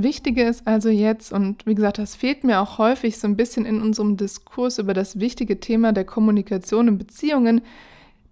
Wichtige 0.00 0.42
ist 0.42 0.66
also 0.66 0.88
jetzt, 0.88 1.32
und 1.32 1.66
wie 1.66 1.74
gesagt, 1.74 1.98
das 1.98 2.16
fehlt 2.16 2.44
mir 2.44 2.60
auch 2.60 2.78
häufig 2.78 3.18
so 3.18 3.26
ein 3.28 3.36
bisschen 3.36 3.64
in 3.64 3.80
unserem 3.80 4.16
Diskurs 4.16 4.78
über 4.78 4.92
das 4.92 5.20
wichtige 5.20 5.60
Thema 5.60 5.92
der 5.92 6.04
Kommunikation 6.04 6.88
in 6.88 6.98
Beziehungen, 6.98 7.62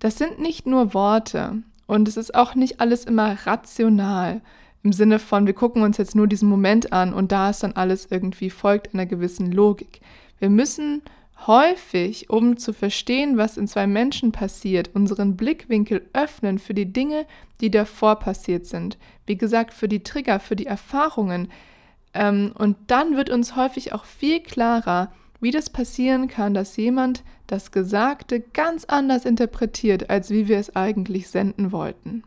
das 0.00 0.18
sind 0.18 0.40
nicht 0.40 0.66
nur 0.66 0.92
Worte. 0.92 1.62
Und 1.86 2.08
es 2.08 2.16
ist 2.16 2.34
auch 2.34 2.54
nicht 2.54 2.80
alles 2.80 3.04
immer 3.04 3.46
rational 3.46 4.40
im 4.82 4.92
Sinne 4.92 5.18
von, 5.18 5.46
wir 5.46 5.54
gucken 5.54 5.82
uns 5.82 5.96
jetzt 5.96 6.14
nur 6.14 6.26
diesen 6.26 6.48
Moment 6.48 6.92
an 6.92 7.14
und 7.14 7.32
da 7.32 7.50
ist 7.50 7.62
dann 7.62 7.72
alles 7.72 8.08
irgendwie 8.10 8.50
folgt 8.50 8.94
einer 8.94 9.06
gewissen 9.06 9.52
Logik. 9.52 10.00
Wir 10.38 10.50
müssen 10.50 11.02
häufig, 11.46 12.30
um 12.30 12.56
zu 12.56 12.72
verstehen, 12.72 13.36
was 13.36 13.56
in 13.56 13.68
zwei 13.68 13.86
Menschen 13.86 14.32
passiert, 14.32 14.90
unseren 14.94 15.36
Blickwinkel 15.36 16.08
öffnen 16.12 16.58
für 16.58 16.74
die 16.74 16.92
Dinge, 16.92 17.26
die 17.60 17.70
davor 17.70 18.16
passiert 18.16 18.66
sind. 18.66 18.98
Wie 19.26 19.36
gesagt, 19.36 19.74
für 19.74 19.88
die 19.88 20.02
Trigger, 20.02 20.40
für 20.40 20.56
die 20.56 20.66
Erfahrungen. 20.66 21.48
Ähm, 22.14 22.52
und 22.56 22.76
dann 22.88 23.16
wird 23.16 23.30
uns 23.30 23.56
häufig 23.56 23.92
auch 23.92 24.04
viel 24.04 24.40
klarer, 24.40 25.12
wie 25.40 25.50
das 25.50 25.70
passieren 25.70 26.28
kann, 26.28 26.54
dass 26.54 26.76
jemand 26.76 27.24
das 27.46 27.72
Gesagte 27.72 28.40
ganz 28.40 28.84
anders 28.84 29.24
interpretiert, 29.24 30.10
als 30.10 30.30
wie 30.30 30.48
wir 30.48 30.58
es 30.58 30.76
eigentlich 30.76 31.28
senden 31.28 31.72
wollten. 31.72 32.22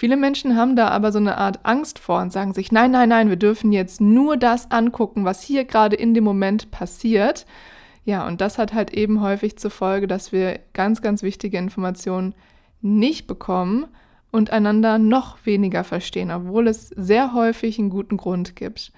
Viele 0.00 0.16
Menschen 0.16 0.54
haben 0.54 0.76
da 0.76 0.90
aber 0.90 1.10
so 1.10 1.18
eine 1.18 1.38
Art 1.38 1.58
Angst 1.64 1.98
vor 1.98 2.20
und 2.20 2.32
sagen 2.32 2.54
sich, 2.54 2.70
nein, 2.70 2.92
nein, 2.92 3.08
nein, 3.08 3.30
wir 3.30 3.36
dürfen 3.36 3.72
jetzt 3.72 4.00
nur 4.00 4.36
das 4.36 4.70
angucken, 4.70 5.24
was 5.24 5.42
hier 5.42 5.64
gerade 5.64 5.96
in 5.96 6.14
dem 6.14 6.22
Moment 6.22 6.70
passiert. 6.70 7.46
Ja, 8.04 8.24
und 8.24 8.40
das 8.40 8.58
hat 8.58 8.72
halt 8.72 8.94
eben 8.94 9.20
häufig 9.22 9.58
zur 9.58 9.72
Folge, 9.72 10.06
dass 10.06 10.30
wir 10.30 10.60
ganz, 10.72 11.02
ganz 11.02 11.24
wichtige 11.24 11.58
Informationen 11.58 12.36
nicht 12.80 13.26
bekommen 13.26 13.88
und 14.30 14.50
einander 14.50 14.98
noch 14.98 15.44
weniger 15.44 15.82
verstehen, 15.82 16.30
obwohl 16.30 16.68
es 16.68 16.90
sehr 16.90 17.34
häufig 17.34 17.76
einen 17.80 17.90
guten 17.90 18.18
Grund 18.18 18.54
gibt. 18.54 18.92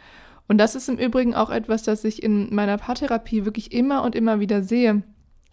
Und 0.49 0.59
das 0.59 0.75
ist 0.75 0.91
im 0.91 0.99
Übrigen 0.99 1.35
auch 1.35 1.49
etwas, 1.49 1.83
das 1.83 2.05
ich 2.05 2.23
in 2.23 2.55
meiner 2.55 2.77
Paartherapie 2.77 3.47
wirklich 3.47 3.73
immer 3.73 4.03
und 4.03 4.15
immer 4.15 4.39
wieder 4.39 4.63
sehe. 4.63 5.03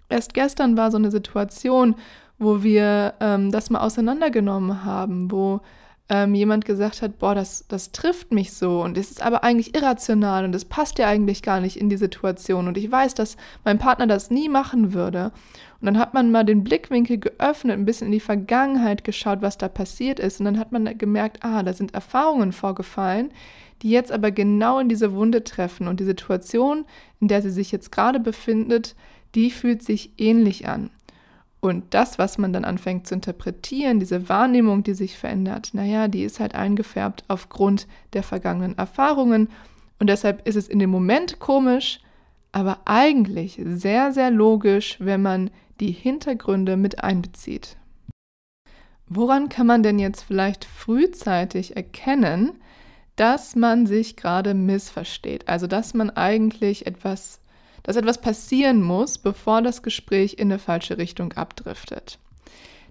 Erst 0.09 0.33
gestern 0.33 0.75
war 0.75 0.91
so 0.91 0.97
eine 0.97 1.09
Situation, 1.09 1.95
wo 2.39 2.63
wir 2.63 3.15
ähm, 3.19 3.51
das 3.51 3.69
mal 3.69 3.81
auseinandergenommen 3.81 4.83
haben, 4.83 5.31
wo 5.31 5.61
ähm, 6.09 6.35
jemand 6.35 6.65
gesagt 6.65 7.01
hat, 7.01 7.19
boah, 7.19 7.35
das, 7.35 7.65
das 7.67 7.91
trifft 7.91 8.31
mich 8.31 8.53
so 8.53 8.81
und 8.81 8.97
es 8.97 9.11
ist 9.11 9.21
aber 9.21 9.43
eigentlich 9.43 9.75
irrational 9.75 10.45
und 10.45 10.55
es 10.55 10.63
passt 10.63 10.99
ja 10.99 11.07
eigentlich 11.07 11.41
gar 11.41 11.59
nicht 11.59 11.77
in 11.77 11.89
die 11.89 11.97
Situation 11.97 12.67
und 12.67 12.77
ich 12.77 12.89
weiß, 12.89 13.13
dass 13.13 13.35
mein 13.65 13.77
Partner 13.77 14.07
das 14.07 14.31
nie 14.31 14.47
machen 14.49 14.93
würde. 14.93 15.31
Und 15.79 15.85
dann 15.85 15.99
hat 15.99 16.13
man 16.13 16.31
mal 16.31 16.43
den 16.43 16.63
Blickwinkel 16.63 17.19
geöffnet, 17.19 17.77
ein 17.77 17.85
bisschen 17.85 18.07
in 18.07 18.13
die 18.13 18.19
Vergangenheit 18.19 19.03
geschaut, 19.03 19.41
was 19.41 19.57
da 19.57 19.67
passiert 19.67 20.19
ist 20.19 20.39
und 20.39 20.45
dann 20.45 20.59
hat 20.59 20.71
man 20.71 20.97
gemerkt, 20.97 21.43
ah, 21.43 21.61
da 21.61 21.73
sind 21.73 21.93
Erfahrungen 21.93 22.51
vorgefallen, 22.51 23.31
die 23.81 23.89
jetzt 23.89 24.11
aber 24.11 24.31
genau 24.31 24.79
in 24.79 24.89
diese 24.89 25.13
Wunde 25.13 25.43
treffen 25.43 25.87
und 25.87 25.99
die 25.99 26.05
Situation, 26.05 26.85
in 27.19 27.27
der 27.27 27.41
sie 27.41 27.51
sich 27.51 27.71
jetzt 27.71 27.91
gerade 27.91 28.19
befindet, 28.19 28.95
die 29.35 29.51
fühlt 29.51 29.83
sich 29.83 30.13
ähnlich 30.17 30.67
an. 30.67 30.89
Und 31.59 31.93
das, 31.93 32.19
was 32.19 32.37
man 32.37 32.53
dann 32.53 32.65
anfängt 32.65 33.07
zu 33.07 33.15
interpretieren, 33.15 33.99
diese 33.99 34.29
Wahrnehmung, 34.29 34.83
die 34.83 34.93
sich 34.93 35.17
verändert, 35.17 35.71
naja, 35.73 36.07
die 36.07 36.23
ist 36.23 36.39
halt 36.39 36.53
eingefärbt 36.53 37.23
aufgrund 37.27 37.87
der 38.13 38.23
vergangenen 38.23 38.77
Erfahrungen. 38.77 39.49
Und 39.99 40.07
deshalb 40.07 40.47
ist 40.47 40.55
es 40.55 40.67
in 40.67 40.79
dem 40.79 40.91
Moment 40.91 41.39
komisch, 41.39 41.99
aber 42.51 42.79
eigentlich 42.85 43.59
sehr, 43.65 44.11
sehr 44.11 44.29
logisch, 44.29 44.97
wenn 44.99 45.21
man 45.21 45.49
die 45.79 45.91
Hintergründe 45.91 46.77
mit 46.77 47.03
einbezieht. 47.03 47.77
Woran 49.09 49.49
kann 49.49 49.67
man 49.67 49.83
denn 49.83 49.99
jetzt 49.99 50.23
vielleicht 50.23 50.65
frühzeitig 50.65 51.75
erkennen, 51.75 52.53
dass 53.15 53.55
man 53.55 53.87
sich 53.87 54.15
gerade 54.15 54.53
missversteht? 54.53 55.47
Also, 55.47 55.65
dass 55.65 55.93
man 55.93 56.09
eigentlich 56.09 56.85
etwas 56.85 57.39
dass 57.87 57.95
etwas 57.95 58.19
passieren 58.19 58.83
muss, 58.83 59.17
bevor 59.17 59.63
das 59.63 59.81
Gespräch 59.81 60.35
in 60.37 60.51
eine 60.51 60.59
falsche 60.59 60.97
Richtung 60.97 61.33
abdriftet. 61.33 62.19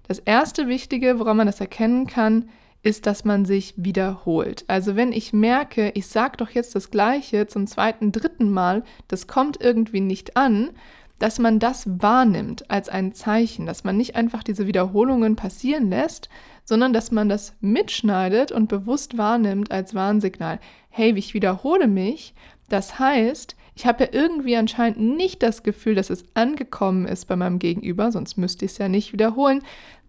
Das 0.07 0.19
erste 0.19 0.67
Wichtige, 0.67 1.19
woran 1.19 1.37
man 1.37 1.47
das 1.47 1.61
erkennen 1.61 2.07
kann, 2.07 2.49
ist, 2.81 3.05
dass 3.05 3.23
man 3.23 3.45
sich 3.45 3.73
wiederholt. 3.77 4.65
Also 4.67 4.95
wenn 4.95 5.11
ich 5.11 5.33
merke, 5.33 5.91
ich 5.93 6.07
sage 6.07 6.37
doch 6.37 6.49
jetzt 6.49 6.73
das 6.73 6.89
Gleiche 6.89 7.45
zum 7.45 7.67
zweiten, 7.67 8.11
dritten 8.11 8.49
Mal, 8.49 8.83
das 9.07 9.27
kommt 9.27 9.61
irgendwie 9.61 10.01
nicht 10.01 10.35
an, 10.35 10.71
dass 11.19 11.37
man 11.37 11.59
das 11.59 11.85
wahrnimmt 12.01 12.69
als 12.71 12.89
ein 12.89 13.13
Zeichen, 13.13 13.65
dass 13.65 13.83
man 13.83 13.97
nicht 13.97 14.15
einfach 14.15 14.43
diese 14.43 14.67
Wiederholungen 14.67 15.35
passieren 15.35 15.89
lässt, 15.89 16.29
sondern 16.63 16.93
dass 16.93 17.11
man 17.11 17.29
das 17.29 17.53
mitschneidet 17.59 18.51
und 18.51 18.67
bewusst 18.67 19.17
wahrnimmt 19.17 19.71
als 19.71 19.93
Warnsignal. 19.93 20.59
Hey, 20.89 21.13
ich 21.15 21.33
wiederhole 21.33 21.87
mich. 21.87 22.33
Das 22.69 22.99
heißt, 22.99 23.55
ich 23.77 23.85
habe 23.85 24.05
ja 24.05 24.09
irgendwie 24.11 24.57
anscheinend 24.57 24.97
nicht 24.97 25.43
das 25.43 25.61
Gefühl, 25.61 25.93
dass 25.93 26.09
es 26.09 26.25
angekommen 26.33 27.05
ist 27.05 27.27
bei 27.27 27.35
meinem 27.35 27.59
Gegenüber, 27.59 28.11
sonst 28.11 28.35
müsste 28.35 28.65
ich 28.65 28.71
es 28.71 28.79
ja 28.79 28.89
nicht 28.89 29.13
wiederholen. 29.13 29.61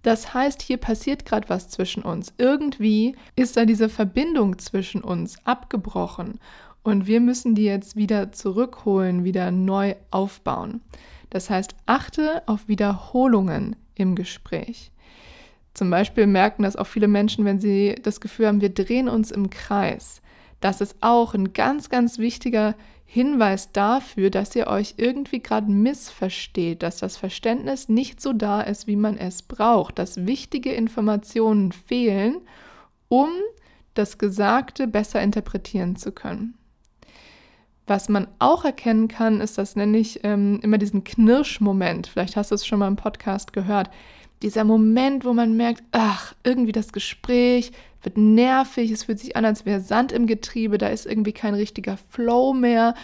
Das 0.02 0.32
heißt, 0.32 0.62
hier 0.62 0.78
passiert 0.78 1.26
gerade 1.26 1.50
was 1.50 1.68
zwischen 1.68 2.02
uns. 2.02 2.32
Irgendwie 2.38 3.14
ist 3.37 3.58
da 3.58 3.66
diese 3.66 3.90
Verbindung 3.90 4.58
zwischen 4.58 5.02
uns 5.02 5.37
abgebrochen 5.44 6.40
und 6.82 7.06
wir 7.06 7.20
müssen 7.20 7.54
die 7.54 7.64
jetzt 7.64 7.94
wieder 7.94 8.32
zurückholen, 8.32 9.25
wieder 9.25 9.50
neu 9.50 9.96
aufbauen. 10.10 10.80
Das 11.28 11.50
heißt, 11.50 11.75
achte 11.84 12.44
auf 12.46 12.68
Wiederholungen 12.68 13.76
im 13.96 14.14
Gespräch. 14.14 14.92
Zum 15.75 15.90
Beispiel 15.90 16.26
merken 16.26 16.62
das 16.62 16.76
auch 16.76 16.87
viele 16.87 17.06
Menschen, 17.06 17.44
wenn 17.44 17.60
sie 17.60 17.96
das 18.02 18.22
Gefühl 18.22 18.46
haben, 18.46 18.62
wir 18.62 18.72
drehen 18.72 19.10
uns 19.10 19.30
im 19.30 19.50
Kreis. 19.50 20.22
Das 20.60 20.80
ist 20.80 20.96
auch 21.02 21.34
ein 21.34 21.52
ganz, 21.52 21.90
ganz 21.90 22.16
wichtiger 22.18 22.75
Hinweis 23.10 23.72
dafür, 23.72 24.28
dass 24.28 24.54
ihr 24.54 24.66
euch 24.66 24.96
irgendwie 24.98 25.40
gerade 25.40 25.70
missversteht, 25.70 26.82
dass 26.82 26.98
das 26.98 27.16
Verständnis 27.16 27.88
nicht 27.88 28.20
so 28.20 28.34
da 28.34 28.60
ist, 28.60 28.86
wie 28.86 28.96
man 28.96 29.16
es 29.16 29.40
braucht, 29.40 29.98
dass 29.98 30.26
wichtige 30.26 30.74
Informationen 30.74 31.72
fehlen, 31.72 32.42
um 33.08 33.30
das 33.94 34.18
Gesagte 34.18 34.86
besser 34.86 35.22
interpretieren 35.22 35.96
zu 35.96 36.12
können. 36.12 36.58
Was 37.86 38.10
man 38.10 38.28
auch 38.40 38.66
erkennen 38.66 39.08
kann, 39.08 39.40
ist, 39.40 39.56
das 39.56 39.74
nenne 39.74 39.96
ich 39.96 40.22
ähm, 40.22 40.60
immer 40.62 40.76
diesen 40.76 41.02
Knirschmoment. 41.02 42.08
Vielleicht 42.08 42.36
hast 42.36 42.50
du 42.50 42.56
es 42.56 42.66
schon 42.66 42.78
mal 42.78 42.88
im 42.88 42.96
Podcast 42.96 43.54
gehört. 43.54 43.88
Dieser 44.42 44.64
Moment, 44.64 45.25
wo 45.25 45.33
man 45.33 45.57
merkt, 45.57 45.83
ach, 45.92 46.35
irgendwie 46.45 46.73
das 46.73 46.92
Gespräch 46.92 47.73
wird 48.02 48.16
nervig, 48.16 48.90
es 48.90 49.04
fühlt 49.04 49.18
sich 49.18 49.37
an, 49.37 49.45
als 49.45 49.66
wäre 49.66 49.80
Sand 49.80 50.12
im 50.12 50.26
Getriebe, 50.26 50.78
da 50.78 50.88
ist 50.88 51.07
irgendwie 51.07 51.33
kein 51.33 51.54
richtiger 51.54 51.97
Flow 52.11 52.52
mehr. 52.52 52.95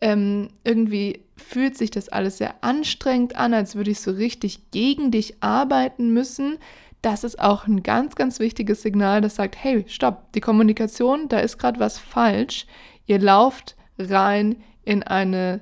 Ähm, 0.00 0.48
irgendwie 0.64 1.20
fühlt 1.36 1.76
sich 1.76 1.90
das 1.90 2.08
alles 2.08 2.38
sehr 2.38 2.54
anstrengend 2.62 3.36
an, 3.36 3.54
als 3.54 3.76
würde 3.76 3.90
ich 3.90 4.00
so 4.00 4.10
richtig 4.10 4.70
gegen 4.70 5.10
dich 5.10 5.42
arbeiten 5.42 6.12
müssen. 6.12 6.58
Das 7.02 7.24
ist 7.24 7.40
auch 7.40 7.66
ein 7.66 7.82
ganz, 7.82 8.14
ganz 8.14 8.40
wichtiges 8.40 8.82
Signal, 8.82 9.20
das 9.20 9.36
sagt, 9.36 9.56
hey, 9.62 9.84
stopp, 9.88 10.32
die 10.32 10.40
Kommunikation, 10.40 11.28
da 11.28 11.38
ist 11.38 11.58
gerade 11.58 11.80
was 11.80 11.98
falsch. 11.98 12.66
Ihr 13.06 13.18
lauft 13.18 13.76
rein 13.98 14.56
in 14.84 15.02
eine 15.02 15.60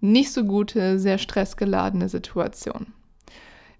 nicht 0.00 0.32
so 0.32 0.44
gute, 0.44 0.98
sehr 0.98 1.18
stressgeladene 1.18 2.08
Situation. 2.08 2.92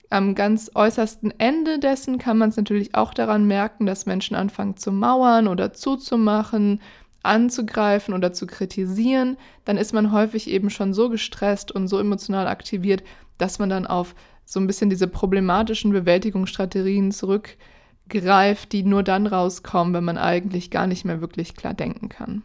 Am 0.08 0.34
ganz 0.34 0.70
äußersten 0.74 1.34
Ende 1.38 1.78
dessen 1.78 2.18
kann 2.18 2.38
man 2.38 2.50
es 2.50 2.56
natürlich 2.56 2.94
auch 2.94 3.12
daran 3.12 3.46
merken, 3.46 3.86
dass 3.86 4.06
Menschen 4.06 4.36
anfangen 4.36 4.76
zu 4.76 4.92
mauern 4.92 5.48
oder 5.48 5.72
zuzumachen, 5.72 6.80
anzugreifen 7.24 8.14
oder 8.14 8.32
zu 8.32 8.46
kritisieren. 8.46 9.36
Dann 9.64 9.76
ist 9.76 9.92
man 9.92 10.12
häufig 10.12 10.48
eben 10.48 10.70
schon 10.70 10.94
so 10.94 11.08
gestresst 11.08 11.72
und 11.72 11.88
so 11.88 11.98
emotional 11.98 12.46
aktiviert, 12.46 13.02
dass 13.36 13.58
man 13.58 13.68
dann 13.68 13.86
auf 13.86 14.14
so 14.44 14.60
ein 14.60 14.68
bisschen 14.68 14.90
diese 14.90 15.08
problematischen 15.08 15.90
Bewältigungsstrategien 15.90 17.10
zurückgreift, 17.10 18.72
die 18.72 18.84
nur 18.84 19.02
dann 19.02 19.26
rauskommen, 19.26 19.92
wenn 19.92 20.04
man 20.04 20.18
eigentlich 20.18 20.70
gar 20.70 20.86
nicht 20.86 21.04
mehr 21.04 21.20
wirklich 21.20 21.56
klar 21.56 21.74
denken 21.74 22.08
kann. 22.08 22.44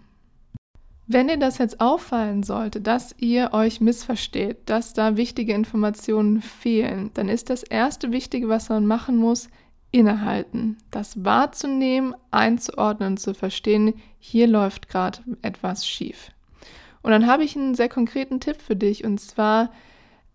Wenn 1.08 1.27
dir 1.27 1.38
das 1.38 1.58
jetzt 1.58 1.81
auffallen 1.81 2.43
sollte, 2.43 2.79
dass 2.79 3.15
ihr 3.17 3.53
euch 3.53 3.81
missversteht, 3.81 4.70
dass 4.70 4.93
da 4.93 5.17
wichtige 5.17 5.53
Informationen 5.53 6.41
fehlen, 6.41 7.12
dann 7.15 7.27
ist 7.27 7.50
das 7.50 7.63
erste 7.63 8.12
Wichtige, 8.12 8.48
was 8.50 8.70
man 8.70 8.86
machen 8.86 9.17
muss, 9.17 9.50
innehalten, 9.91 10.77
das 10.89 11.24
wahrzunehmen, 11.25 12.15
einzuordnen 12.31 13.17
zu 13.17 13.34
verstehen, 13.34 13.93
hier 14.20 14.48
läuft 14.48 14.88
gerade 14.88 15.20
etwas 15.41 15.86
schief. 15.86 16.31
Und 17.01 17.12
dann 17.12 17.27
habe 17.27 17.43
ich 17.43 17.58
einen 17.58 17.75
sehr 17.75 17.89
konkreten 17.89 18.39
Tipp 18.39 18.62
für 18.62 18.75
dich 18.75 19.03
und 19.03 19.20
zwar, 19.20 19.72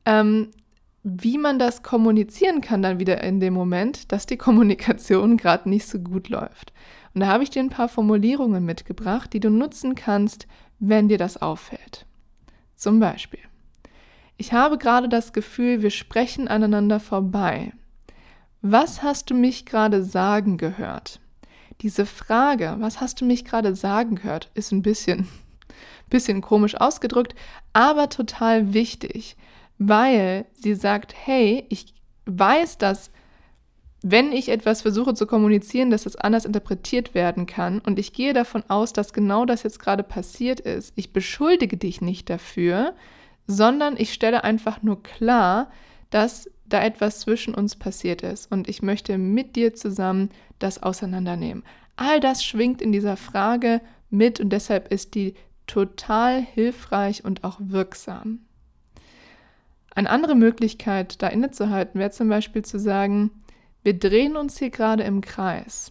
ähm, 0.05 0.51
wie 1.09 1.39
man 1.39 1.61
das 1.61 1.85
kommunizieren 1.85 2.61
kann 2.61 2.83
dann 2.83 2.99
wieder 2.99 3.23
in 3.23 3.39
dem 3.39 3.55
Moment, 3.55 4.11
dass 4.11 4.27
die 4.27 4.37
Kommunikation 4.37 5.37
gerade 5.37 5.69
nicht 5.69 5.87
so 5.87 6.01
gut 6.01 6.29
läuft. 6.29 6.73
Und 7.15 7.21
da 7.21 7.29
habe 7.29 7.45
ich 7.45 7.51
dir 7.51 7.63
ein 7.63 7.71
paar 7.71 7.89
Formulierungen 7.89 8.65
mitgebracht, 8.65 9.33
die 9.33 9.39
du 9.39 9.49
nutzen 9.49 9.95
kannst, 9.95 10.49
wenn 10.81 11.07
dir 11.07 11.17
das 11.17 11.41
auffällt. 11.41 12.07
Zum 12.75 12.99
Beispiel, 12.99 13.39
ich 14.37 14.53
habe 14.53 14.79
gerade 14.79 15.09
das 15.09 15.33
Gefühl, 15.33 15.81
wir 15.81 15.91
sprechen 15.91 16.49
aneinander 16.49 16.99
vorbei. 16.99 17.73
Was 18.61 19.05
hast 19.05 19.31
du 19.31 19.35
mich 19.35 19.65
gerade 19.65 20.03
sagen 20.03 20.57
gehört? 20.57 21.21
Diese 21.83 22.05
Frage, 22.05 22.75
was 22.81 23.01
hast 23.01 23.21
du 23.21 23.25
mich 23.25 23.45
gerade 23.45 23.77
sagen 23.77 24.17
gehört, 24.17 24.51
ist 24.55 24.73
ein 24.73 24.83
bisschen, 24.83 25.29
bisschen 26.11 26.41
komisch 26.41 26.75
ausgedrückt, 26.75 27.37
aber 27.73 28.09
total 28.09 28.75
wichtig, 28.75 29.37
weil 29.79 30.47
sie 30.55 30.75
sagt, 30.75 31.15
hey, 31.17 31.67
ich 31.69 31.95
weiß, 32.27 32.79
dass 32.79 33.11
wenn 34.03 34.31
ich 34.31 34.51
etwas 34.51 34.83
versuche 34.83 35.15
zu 35.15 35.27
kommunizieren, 35.27 35.91
dass 35.91 36.07
es 36.07 36.17
anders 36.17 36.45
interpretiert 36.45 37.15
werden 37.15 37.47
kann 37.47 37.81
und 37.81 37.99
ich 37.99 38.13
gehe 38.13 38.33
davon 38.33 38.63
aus, 38.69 38.93
dass 38.93 39.13
genau 39.13 39.45
das 39.45 39.65
jetzt 39.65 39.81
gerade 39.81 40.03
passiert 40.03 40.61
ist, 40.61 40.93
ich 40.97 41.13
beschuldige 41.13 41.77
dich 41.77 42.01
nicht 42.01 42.31
dafür, 42.31 42.95
sondern 43.47 43.97
ich 43.97 44.13
stelle 44.13 44.45
einfach 44.45 44.83
nur 44.83 45.03
klar, 45.03 45.71
dass 46.11 46.51
da 46.67 46.85
etwas 46.85 47.21
zwischen 47.21 47.55
uns 47.55 47.77
passiert 47.77 48.23
ist 48.23 48.51
und 48.53 48.69
ich 48.69 48.83
möchte 48.83 49.19
mit 49.19 49.57
dir 49.57 49.75
zusammen 49.75 50.31
das 50.59 50.83
auseinandernehmen. 50.83 51.65
All 51.97 52.21
das 52.21 52.45
schwingt 52.45 52.83
in 52.83 52.93
dieser 52.93 53.17
Frage 53.17 53.81
mit 54.11 54.41
und 54.41 54.51
deshalb 54.51 54.93
ist 54.93 55.15
die 55.15 55.35
total 55.67 56.43
hilfreich 56.43 57.25
und 57.25 57.43
auch 57.45 57.59
wirksam. 57.61 58.46
Eine 59.97 60.11
andere 60.11 60.35
Möglichkeit, 60.35 61.23
da 61.23 61.29
innezuhalten, 61.29 61.99
wäre 61.99 62.11
zum 62.11 62.29
Beispiel 62.29 62.63
zu 62.63 62.79
sagen, 62.79 63.31
wir 63.83 63.99
drehen 63.99 64.37
uns 64.37 64.59
hier 64.59 64.69
gerade 64.69 65.03
im 65.05 65.23
Kreis. 65.23 65.91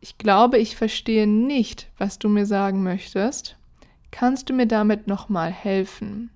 Ich 0.00 0.18
glaube, 0.18 0.58
ich 0.58 0.74
verstehe 0.74 1.28
nicht, 1.28 1.88
was 1.96 2.18
du 2.18 2.28
mir 2.28 2.44
sagen 2.44 2.82
möchtest. 2.82 3.56
Kannst 4.10 4.50
du 4.50 4.52
mir 4.52 4.66
damit 4.66 5.06
nochmal 5.06 5.52
helfen? 5.52 6.30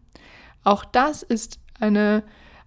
Auch 0.62 0.84
das 0.84 1.24
ist 1.24 1.58
eine 1.80 2.22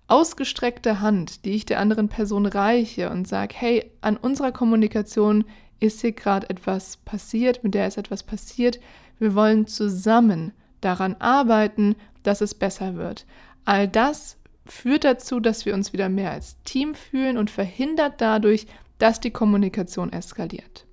ausgestreckte 0.09 0.99
Hand, 0.99 1.45
die 1.45 1.51
ich 1.51 1.65
der 1.65 1.79
anderen 1.79 2.09
Person 2.09 2.47
reiche 2.47 3.09
und 3.09 3.29
sage, 3.29 3.55
hey, 3.57 3.89
an 4.01 4.17
unserer 4.17 4.51
Kommunikation 4.51 5.45
ist 5.79 6.01
hier 6.01 6.11
gerade 6.11 6.49
etwas 6.49 6.97
passiert, 6.97 7.63
mit 7.63 7.75
der 7.75 7.87
ist 7.87 7.97
etwas 7.97 8.23
passiert. 8.23 8.81
Wir 9.19 9.35
wollen 9.35 9.67
zusammen 9.67 10.51
daran 10.81 11.15
arbeiten, 11.19 11.95
dass 12.23 12.41
es 12.41 12.53
besser 12.53 12.95
wird. 12.95 13.25
All 13.67 13.85
das 13.89 14.37
führt 14.65 15.03
dazu, 15.03 15.41
dass 15.41 15.65
wir 15.65 15.73
uns 15.73 15.91
wieder 15.91 16.07
mehr 16.07 16.31
als 16.31 16.55
Team 16.63 16.95
fühlen 16.95 17.37
und 17.37 17.51
verhindert 17.51 18.21
dadurch, 18.21 18.65
dass 18.97 19.19
die 19.19 19.31
Kommunikation 19.31 20.13
eskaliert. 20.13 20.85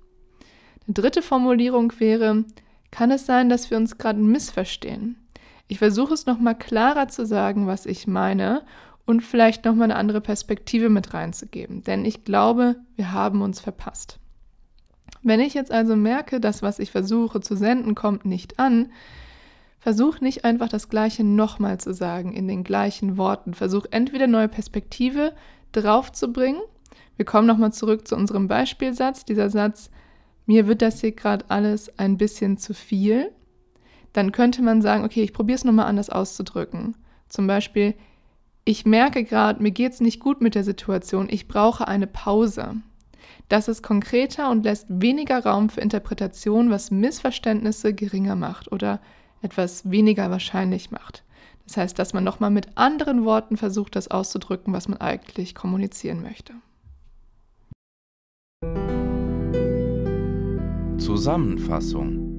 Eine 0.85 0.93
dritte 0.93 1.21
Formulierung 1.21 1.93
wäre, 1.99 2.43
kann 2.91 3.11
es 3.11 3.25
sein, 3.25 3.47
dass 3.47 3.71
wir 3.71 3.77
uns 3.77 3.97
gerade 3.97 4.19
missverstehen? 4.19 5.15
Ich 5.69 5.79
versuche 5.79 6.13
es 6.13 6.25
nochmal 6.25 6.57
klarer 6.57 7.07
zu 7.07 7.25
sagen, 7.25 7.65
was 7.65 7.85
ich 7.85 8.07
meine 8.07 8.63
und 9.05 9.21
vielleicht 9.21 9.63
nochmal 9.63 9.85
eine 9.85 9.95
andere 9.95 10.19
Perspektive 10.19 10.89
mit 10.89 11.13
reinzugeben, 11.13 11.81
denn 11.85 12.03
ich 12.03 12.25
glaube, 12.25 12.75
wir 12.97 13.13
haben 13.13 13.41
uns 13.41 13.61
verpasst. 13.61 14.19
Wenn 15.23 15.39
ich 15.39 15.53
jetzt 15.53 15.71
also 15.71 15.95
merke, 15.95 16.41
dass 16.41 16.61
was 16.61 16.79
ich 16.79 16.91
versuche 16.91 17.39
zu 17.39 17.55
senden, 17.55 17.95
kommt 17.95 18.25
nicht 18.25 18.59
an, 18.59 18.91
versuch 19.85 20.19
nicht 20.19 20.45
einfach 20.45 20.67
das 20.67 20.89
Gleiche 20.89 21.23
nochmal 21.23 21.79
zu 21.79 21.93
sagen 21.93 22.33
in 22.33 22.47
den 22.47 22.63
gleichen 22.63 23.17
Worten. 23.17 23.53
Versuch 23.53 23.85
entweder 23.91 24.25
neue 24.25 24.47
Perspektive 24.47 25.31
draufzubringen. 25.73 26.59
Wir 27.17 27.25
kommen 27.25 27.45
nochmal 27.45 27.71
zurück 27.71 28.07
zu 28.07 28.15
unserem 28.15 28.47
Beispielsatz. 28.47 29.25
Dieser 29.25 29.51
Satz, 29.51 29.91
mir 30.47 30.65
wird 30.65 30.81
das 30.81 31.01
hier 31.01 31.11
gerade 31.11 31.45
alles 31.49 31.99
ein 31.99 32.17
bisschen 32.17 32.57
zu 32.57 32.73
viel. 32.73 33.29
Dann 34.11 34.31
könnte 34.31 34.63
man 34.63 34.81
sagen, 34.81 35.05
okay, 35.05 35.21
ich 35.21 35.33
probiere 35.33 35.57
es 35.57 35.65
nochmal 35.65 35.85
anders 35.85 36.09
auszudrücken. 36.09 36.97
Zum 37.29 37.45
Beispiel, 37.45 37.93
ich 38.63 38.87
merke 38.87 39.23
gerade, 39.23 39.61
mir 39.61 39.69
geht 39.69 39.93
es 39.93 40.01
nicht 40.01 40.19
gut 40.19 40.41
mit 40.41 40.55
der 40.55 40.63
Situation, 40.63 41.27
ich 41.29 41.47
brauche 41.47 41.87
eine 41.87 42.07
Pause. 42.07 42.77
Das 43.49 43.67
ist 43.67 43.83
konkreter 43.83 44.49
und 44.49 44.63
lässt 44.63 44.87
weniger 44.89 45.45
Raum 45.45 45.69
für 45.69 45.81
Interpretation, 45.81 46.71
was 46.71 46.89
Missverständnisse 46.89 47.93
geringer 47.93 48.35
macht 48.35 48.71
oder 48.71 48.99
etwas 49.45 49.89
weniger 49.89 50.29
wahrscheinlich 50.29 50.91
macht. 50.91 51.23
Das 51.65 51.77
heißt, 51.77 51.97
dass 51.97 52.13
man 52.13 52.23
nochmal 52.23 52.51
mit 52.51 52.77
anderen 52.77 53.23
Worten 53.25 53.57
versucht, 53.57 53.95
das 53.95 54.09
auszudrücken, 54.09 54.73
was 54.73 54.87
man 54.87 54.99
eigentlich 54.99 55.55
kommunizieren 55.55 56.21
möchte. 56.21 56.53
Zusammenfassung 60.97 62.35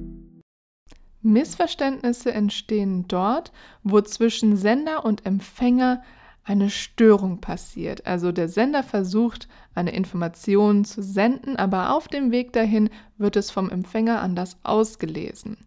Missverständnisse 1.21 2.31
entstehen 2.31 3.05
dort, 3.07 3.51
wo 3.83 4.01
zwischen 4.01 4.55
Sender 4.55 5.03
und 5.03 5.25
Empfänger 5.25 6.01
eine 6.43 6.69
Störung 6.69 7.41
passiert. 7.41 8.05
Also 8.05 8.31
der 8.31 8.47
Sender 8.47 8.83
versucht, 8.83 9.49
eine 9.75 9.91
Information 9.91 10.85
zu 10.85 11.03
senden, 11.03 11.57
aber 11.57 11.93
auf 11.93 12.07
dem 12.07 12.31
Weg 12.31 12.53
dahin 12.53 12.89
wird 13.17 13.35
es 13.35 13.51
vom 13.51 13.69
Empfänger 13.69 14.21
anders 14.21 14.57
ausgelesen. 14.63 15.57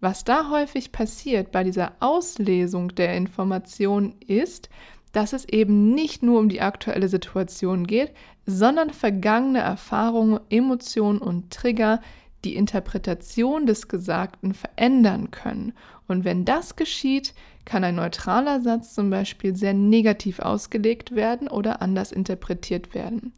Was 0.00 0.24
da 0.24 0.50
häufig 0.50 0.92
passiert 0.92 1.50
bei 1.50 1.64
dieser 1.64 1.92
Auslesung 2.00 2.94
der 2.94 3.16
Information 3.16 4.14
ist, 4.26 4.68
dass 5.12 5.32
es 5.32 5.44
eben 5.46 5.94
nicht 5.94 6.22
nur 6.22 6.38
um 6.38 6.48
die 6.48 6.60
aktuelle 6.60 7.08
Situation 7.08 7.86
geht, 7.86 8.12
sondern 8.46 8.90
vergangene 8.90 9.60
Erfahrungen, 9.60 10.40
Emotionen 10.50 11.18
und 11.18 11.50
Trigger, 11.50 12.00
die 12.44 12.54
Interpretation 12.54 13.66
des 13.66 13.88
Gesagten 13.88 14.54
verändern 14.54 15.30
können. 15.30 15.72
Und 16.06 16.24
wenn 16.24 16.44
das 16.44 16.76
geschieht, 16.76 17.34
kann 17.64 17.84
ein 17.84 17.96
neutraler 17.96 18.60
Satz 18.60 18.94
zum 18.94 19.10
Beispiel 19.10 19.56
sehr 19.56 19.74
negativ 19.74 20.38
ausgelegt 20.38 21.14
werden 21.14 21.48
oder 21.48 21.82
anders 21.82 22.12
interpretiert 22.12 22.94
werden. 22.94 23.32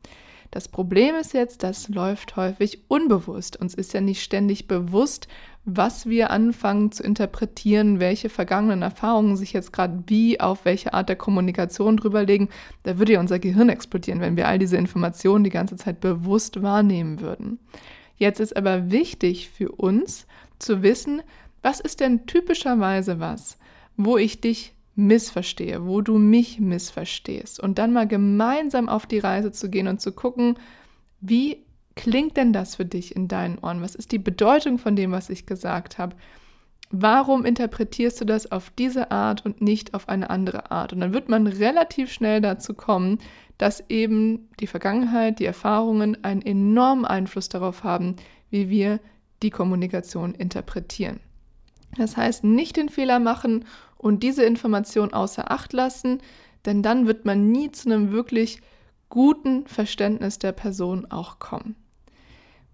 Das 0.51 0.69
Problem 0.69 1.15
ist 1.15 1.33
jetzt, 1.33 1.63
das 1.63 1.89
läuft 1.89 2.37
häufig 2.37 2.81
unbewusst. 2.89 3.57
Uns 3.57 3.75
ist 3.75 3.95
ja 3.95 4.01
nicht 4.01 4.23
ständig 4.23 4.67
bewusst, 4.67 5.29
was 5.65 6.07
wir 6.07 6.31
anfangen 6.31 6.91
zu 6.91 7.03
interpretieren, 7.03 8.01
welche 8.01 8.29
vergangenen 8.29 8.83
Erfahrungen 8.83 9.37
sich 9.37 9.53
jetzt 9.53 9.73
gerade 9.73 10.03
wie 10.07 10.41
auf 10.41 10.65
welche 10.65 10.95
Art 10.95 11.09
der 11.09 11.17
Kommunikation 11.17 11.97
drüberlegen. 11.97 12.49
Da 12.83 12.99
würde 12.99 13.13
ja 13.13 13.21
unser 13.21 13.39
Gehirn 13.39 13.69
explodieren, 13.69 14.21
wenn 14.21 14.37
wir 14.37 14.49
all 14.49 14.59
diese 14.59 14.79
Informationen 14.79 15.45
die 15.45 15.51
ganze 15.51 15.77
Zeit 15.77 16.01
bewusst 16.01 16.63
wahrnehmen 16.63 17.21
würden. 17.21 17.59
Jetzt 18.17 18.41
ist 18.41 18.57
aber 18.57 18.91
wichtig 18.91 19.51
für 19.51 19.71
uns 19.73 20.27
zu 20.59 20.83
wissen, 20.83 21.23
was 21.63 21.81
ist 21.81 22.01
denn 22.01 22.27
typischerweise 22.27 23.21
was, 23.21 23.59
wo 23.97 24.17
ich 24.17 24.41
dich 24.41 24.75
missverstehe, 24.95 25.87
wo 25.87 26.01
du 26.01 26.19
mich 26.19 26.59
missverstehst 26.59 27.61
und 27.61 27.79
dann 27.79 27.93
mal 27.93 28.09
gemeinsam 28.09 28.89
auf 28.89 29.07
die 29.07 29.19
Reise 29.19 29.53
zu 29.53 29.71
gehen 29.71 29.89
und 29.89 30.01
zu 30.01 30.13
gucken, 30.13 30.59
wie 31.21 31.65
klingt 31.95 32.37
denn 32.37 32.53
das 32.53 32.77
für 32.77 32.85
dich 32.85 33.15
in 33.17 33.29
deinen 33.29 33.59
Ohren? 33.59 33.83
Was 33.83 33.95
ist 33.95 34.13
die 34.13 34.19
Bedeutung 34.19 34.79
von 34.79 34.97
dem, 34.97 35.13
was 35.13 35.31
ich 35.31 35.47
gesagt 35.47 35.99
habe? 35.99 36.17
Warum 36.91 37.45
interpretierst 37.45 38.21
du 38.21 38.25
das 38.25 38.51
auf 38.51 38.71
diese 38.71 39.13
Art 39.13 39.45
und 39.45 39.61
nicht 39.61 39.95
auf 39.95 40.09
eine 40.09 40.29
andere 40.29 40.71
Art? 40.73 40.93
Und 40.93 41.01
dann 41.01 41.13
wird 41.13 41.29
man 41.29 41.47
relativ 41.47 42.13
schnell 42.13 42.41
dazu 42.41 42.75
kommen, 42.75 43.19
dass 43.59 43.85
eben 43.89 44.49
die 44.59 44.67
Vergangenheit, 44.67 45.39
die 45.39 45.45
Erfahrungen 45.45 46.25
einen 46.25 46.43
enormen 46.43 47.05
Einfluss 47.05 47.49
darauf 47.49 47.85
haben, 47.85 48.17
wie 48.51 48.71
wir 48.71 48.99
die 49.43 49.51
Kommunikation 49.51 50.35
interpretieren. 50.35 51.21
Das 51.97 52.17
heißt, 52.17 52.43
nicht 52.43 52.77
den 52.77 52.89
Fehler 52.89 53.21
machen 53.21 53.65
und 53.97 54.23
diese 54.23 54.45
Information 54.45 55.13
außer 55.13 55.51
Acht 55.51 55.73
lassen, 55.73 56.21
denn 56.65 56.83
dann 56.83 57.07
wird 57.07 57.25
man 57.25 57.51
nie 57.51 57.71
zu 57.71 57.91
einem 57.91 58.13
wirklich 58.13 58.61
guten 59.11 59.67
Verständnis 59.67 60.39
der 60.39 60.53
Person 60.53 61.07
auch 61.11 61.39
kommen. 61.39 61.77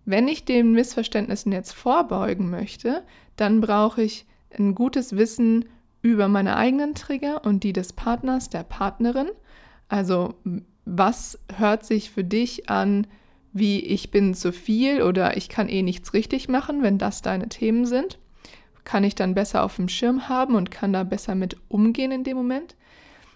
Wenn 0.05 0.29
ich 0.29 0.45
den 0.45 0.73
Missverständnissen 0.73 1.51
jetzt 1.51 1.73
vorbeugen 1.73 2.49
möchte, 2.49 3.03
dann 3.35 3.61
brauche 3.61 4.03
ich 4.03 4.25
ein 4.57 4.77
gutes 4.77 5.17
Wissen 5.17 5.65
über 6.01 6.29
meine 6.29 6.57
eigenen 6.57 6.95
Trigger 6.95 7.45
und 7.45 7.65
die 7.65 7.73
des 7.73 7.93
Partners, 7.93 8.49
der 8.49 8.63
Partnerin. 8.63 9.29
Also 9.89 10.35
was 10.85 11.41
hört 11.57 11.85
sich 11.85 12.13
für 12.13 12.23
dich 12.23 12.71
an, 12.71 13.09
wie 13.53 13.81
ich 13.81 14.13
bin 14.13 14.35
zu 14.35 14.53
viel 14.53 15.03
oder 15.03 15.37
ich 15.37 15.49
kann 15.49 15.69
eh 15.69 15.83
nichts 15.83 16.13
richtig 16.13 16.49
machen, 16.49 16.83
wenn 16.83 16.99
das 16.99 17.23
deine 17.23 17.49
Themen 17.49 17.87
sind? 17.87 18.19
Kann 18.85 19.03
ich 19.03 19.17
dann 19.17 19.35
besser 19.35 19.65
auf 19.65 19.77
dem 19.77 19.89
Schirm 19.89 20.29
haben 20.29 20.55
und 20.55 20.71
kann 20.71 20.93
da 20.93 21.03
besser 21.03 21.35
mit 21.35 21.57
umgehen 21.69 22.13
in 22.13 22.23
dem 22.23 22.37
Moment? 22.37 22.77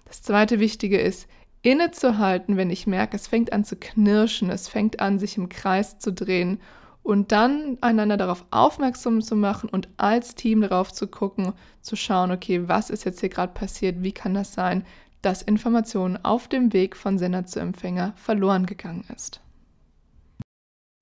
Das 0.05 0.23
zweite 0.23 0.61
Wichtige 0.61 0.99
ist, 0.99 1.27
innezuhalten, 1.63 2.57
wenn 2.57 2.71
ich 2.71 2.87
merke, 2.87 3.17
es 3.17 3.27
fängt 3.27 3.53
an 3.53 3.65
zu 3.65 3.77
knirschen, 3.77 4.51
es 4.51 4.69
fängt 4.69 5.01
an, 5.01 5.19
sich 5.19 5.37
im 5.37 5.49
Kreis 5.49 5.99
zu 5.99 6.13
drehen 6.13 6.61
und 7.03 7.33
dann 7.33 7.79
einander 7.81 8.17
darauf 8.17 8.45
aufmerksam 8.51 9.23
zu 9.23 9.37
machen 9.37 9.69
und 9.69 9.89
als 9.97 10.35
Team 10.35 10.61
darauf 10.61 10.93
zu 10.93 11.07
gucken, 11.07 11.53
zu 11.81 11.97
schauen, 11.97 12.31
okay, 12.31 12.69
was 12.69 12.91
ist 12.91 13.05
jetzt 13.05 13.21
hier 13.21 13.29
gerade 13.29 13.53
passiert, 13.53 14.03
wie 14.03 14.13
kann 14.13 14.35
das 14.35 14.55
sein, 14.55 14.85
dass 15.23 15.43
Information 15.43 16.19
auf 16.23 16.49
dem 16.49 16.73
Weg 16.73 16.97
von 16.97 17.19
Sender 17.19 17.47
zu 17.47 17.61
Empfänger 17.61 18.13
verloren 18.17 18.67
gegangen 18.67 19.05
ist. 19.15 19.41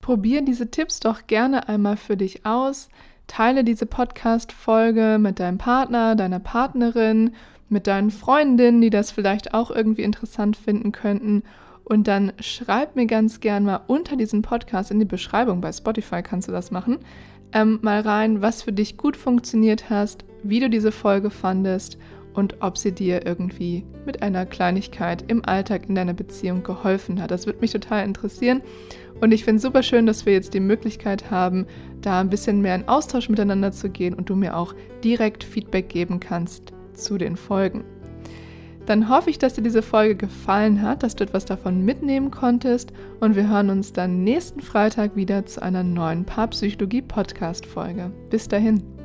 Probier 0.01 0.41
diese 0.41 0.71
Tipps 0.71 0.99
doch 0.99 1.27
gerne 1.27 1.69
einmal 1.69 1.97
für 1.97 2.17
dich 2.17 2.45
aus. 2.45 2.89
Teile 3.27 3.63
diese 3.63 3.85
Podcast-Folge 3.85 5.17
mit 5.19 5.39
deinem 5.39 5.59
Partner, 5.59 6.15
deiner 6.15 6.39
Partnerin, 6.39 7.35
mit 7.69 7.87
deinen 7.87 8.11
Freundinnen, 8.11 8.81
die 8.81 8.89
das 8.89 9.11
vielleicht 9.11 9.53
auch 9.53 9.71
irgendwie 9.71 10.03
interessant 10.03 10.57
finden 10.57 10.91
könnten. 10.91 11.43
Und 11.83 12.07
dann 12.07 12.33
schreib 12.39 12.95
mir 12.95 13.07
ganz 13.07 13.39
gern 13.39 13.63
mal 13.63 13.81
unter 13.87 14.15
diesem 14.15 14.41
Podcast 14.41 14.91
in 14.91 14.99
die 14.99 15.05
Beschreibung, 15.05 15.61
bei 15.61 15.71
Spotify 15.71 16.21
kannst 16.21 16.47
du 16.47 16.51
das 16.51 16.69
machen, 16.69 16.99
ähm, 17.51 17.79
mal 17.81 18.01
rein, 18.01 18.41
was 18.41 18.61
für 18.61 18.71
dich 18.71 18.97
gut 18.97 19.17
funktioniert 19.17 19.89
hast, 19.89 20.23
wie 20.43 20.59
du 20.59 20.69
diese 20.69 20.91
Folge 20.91 21.31
fandest 21.31 21.97
und 22.35 22.57
ob 22.61 22.77
sie 22.77 22.91
dir 22.91 23.25
irgendwie 23.25 23.85
mit 24.05 24.21
einer 24.21 24.45
Kleinigkeit 24.45 25.25
im 25.27 25.43
Alltag 25.43 25.89
in 25.89 25.95
deiner 25.95 26.13
Beziehung 26.13 26.61
geholfen 26.61 27.21
hat. 27.21 27.31
Das 27.31 27.47
würde 27.47 27.59
mich 27.59 27.71
total 27.71 28.05
interessieren. 28.05 28.61
Und 29.19 29.31
ich 29.31 29.43
finde 29.43 29.57
es 29.57 29.63
super 29.63 29.81
schön, 29.81 30.05
dass 30.05 30.27
wir 30.27 30.33
jetzt 30.33 30.53
die 30.53 30.59
Möglichkeit 30.59 31.31
haben, 31.31 31.65
da 32.01 32.21
ein 32.21 32.29
bisschen 32.29 32.61
mehr 32.61 32.75
in 32.75 32.87
Austausch 32.87 33.29
miteinander 33.29 33.71
zu 33.71 33.89
gehen 33.89 34.13
und 34.13 34.29
du 34.29 34.35
mir 34.35 34.55
auch 34.55 34.75
direkt 35.03 35.43
Feedback 35.43 35.89
geben 35.89 36.19
kannst 36.19 36.71
zu 36.99 37.17
den 37.17 37.35
Folgen. 37.35 37.83
Dann 38.85 39.07
hoffe 39.07 39.29
ich, 39.29 39.37
dass 39.37 39.53
dir 39.53 39.61
diese 39.61 39.83
Folge 39.83 40.15
gefallen 40.15 40.81
hat, 40.81 41.03
dass 41.03 41.15
du 41.15 41.23
etwas 41.23 41.45
davon 41.45 41.85
mitnehmen 41.85 42.31
konntest 42.31 42.91
und 43.19 43.35
wir 43.35 43.47
hören 43.47 43.69
uns 43.69 43.93
dann 43.93 44.23
nächsten 44.23 44.61
Freitag 44.61 45.15
wieder 45.15 45.45
zu 45.45 45.61
einer 45.61 45.83
neuen 45.83 46.25
Paarpsychologie-Podcast-Folge. 46.25 48.11
Bis 48.31 48.47
dahin. 48.47 48.98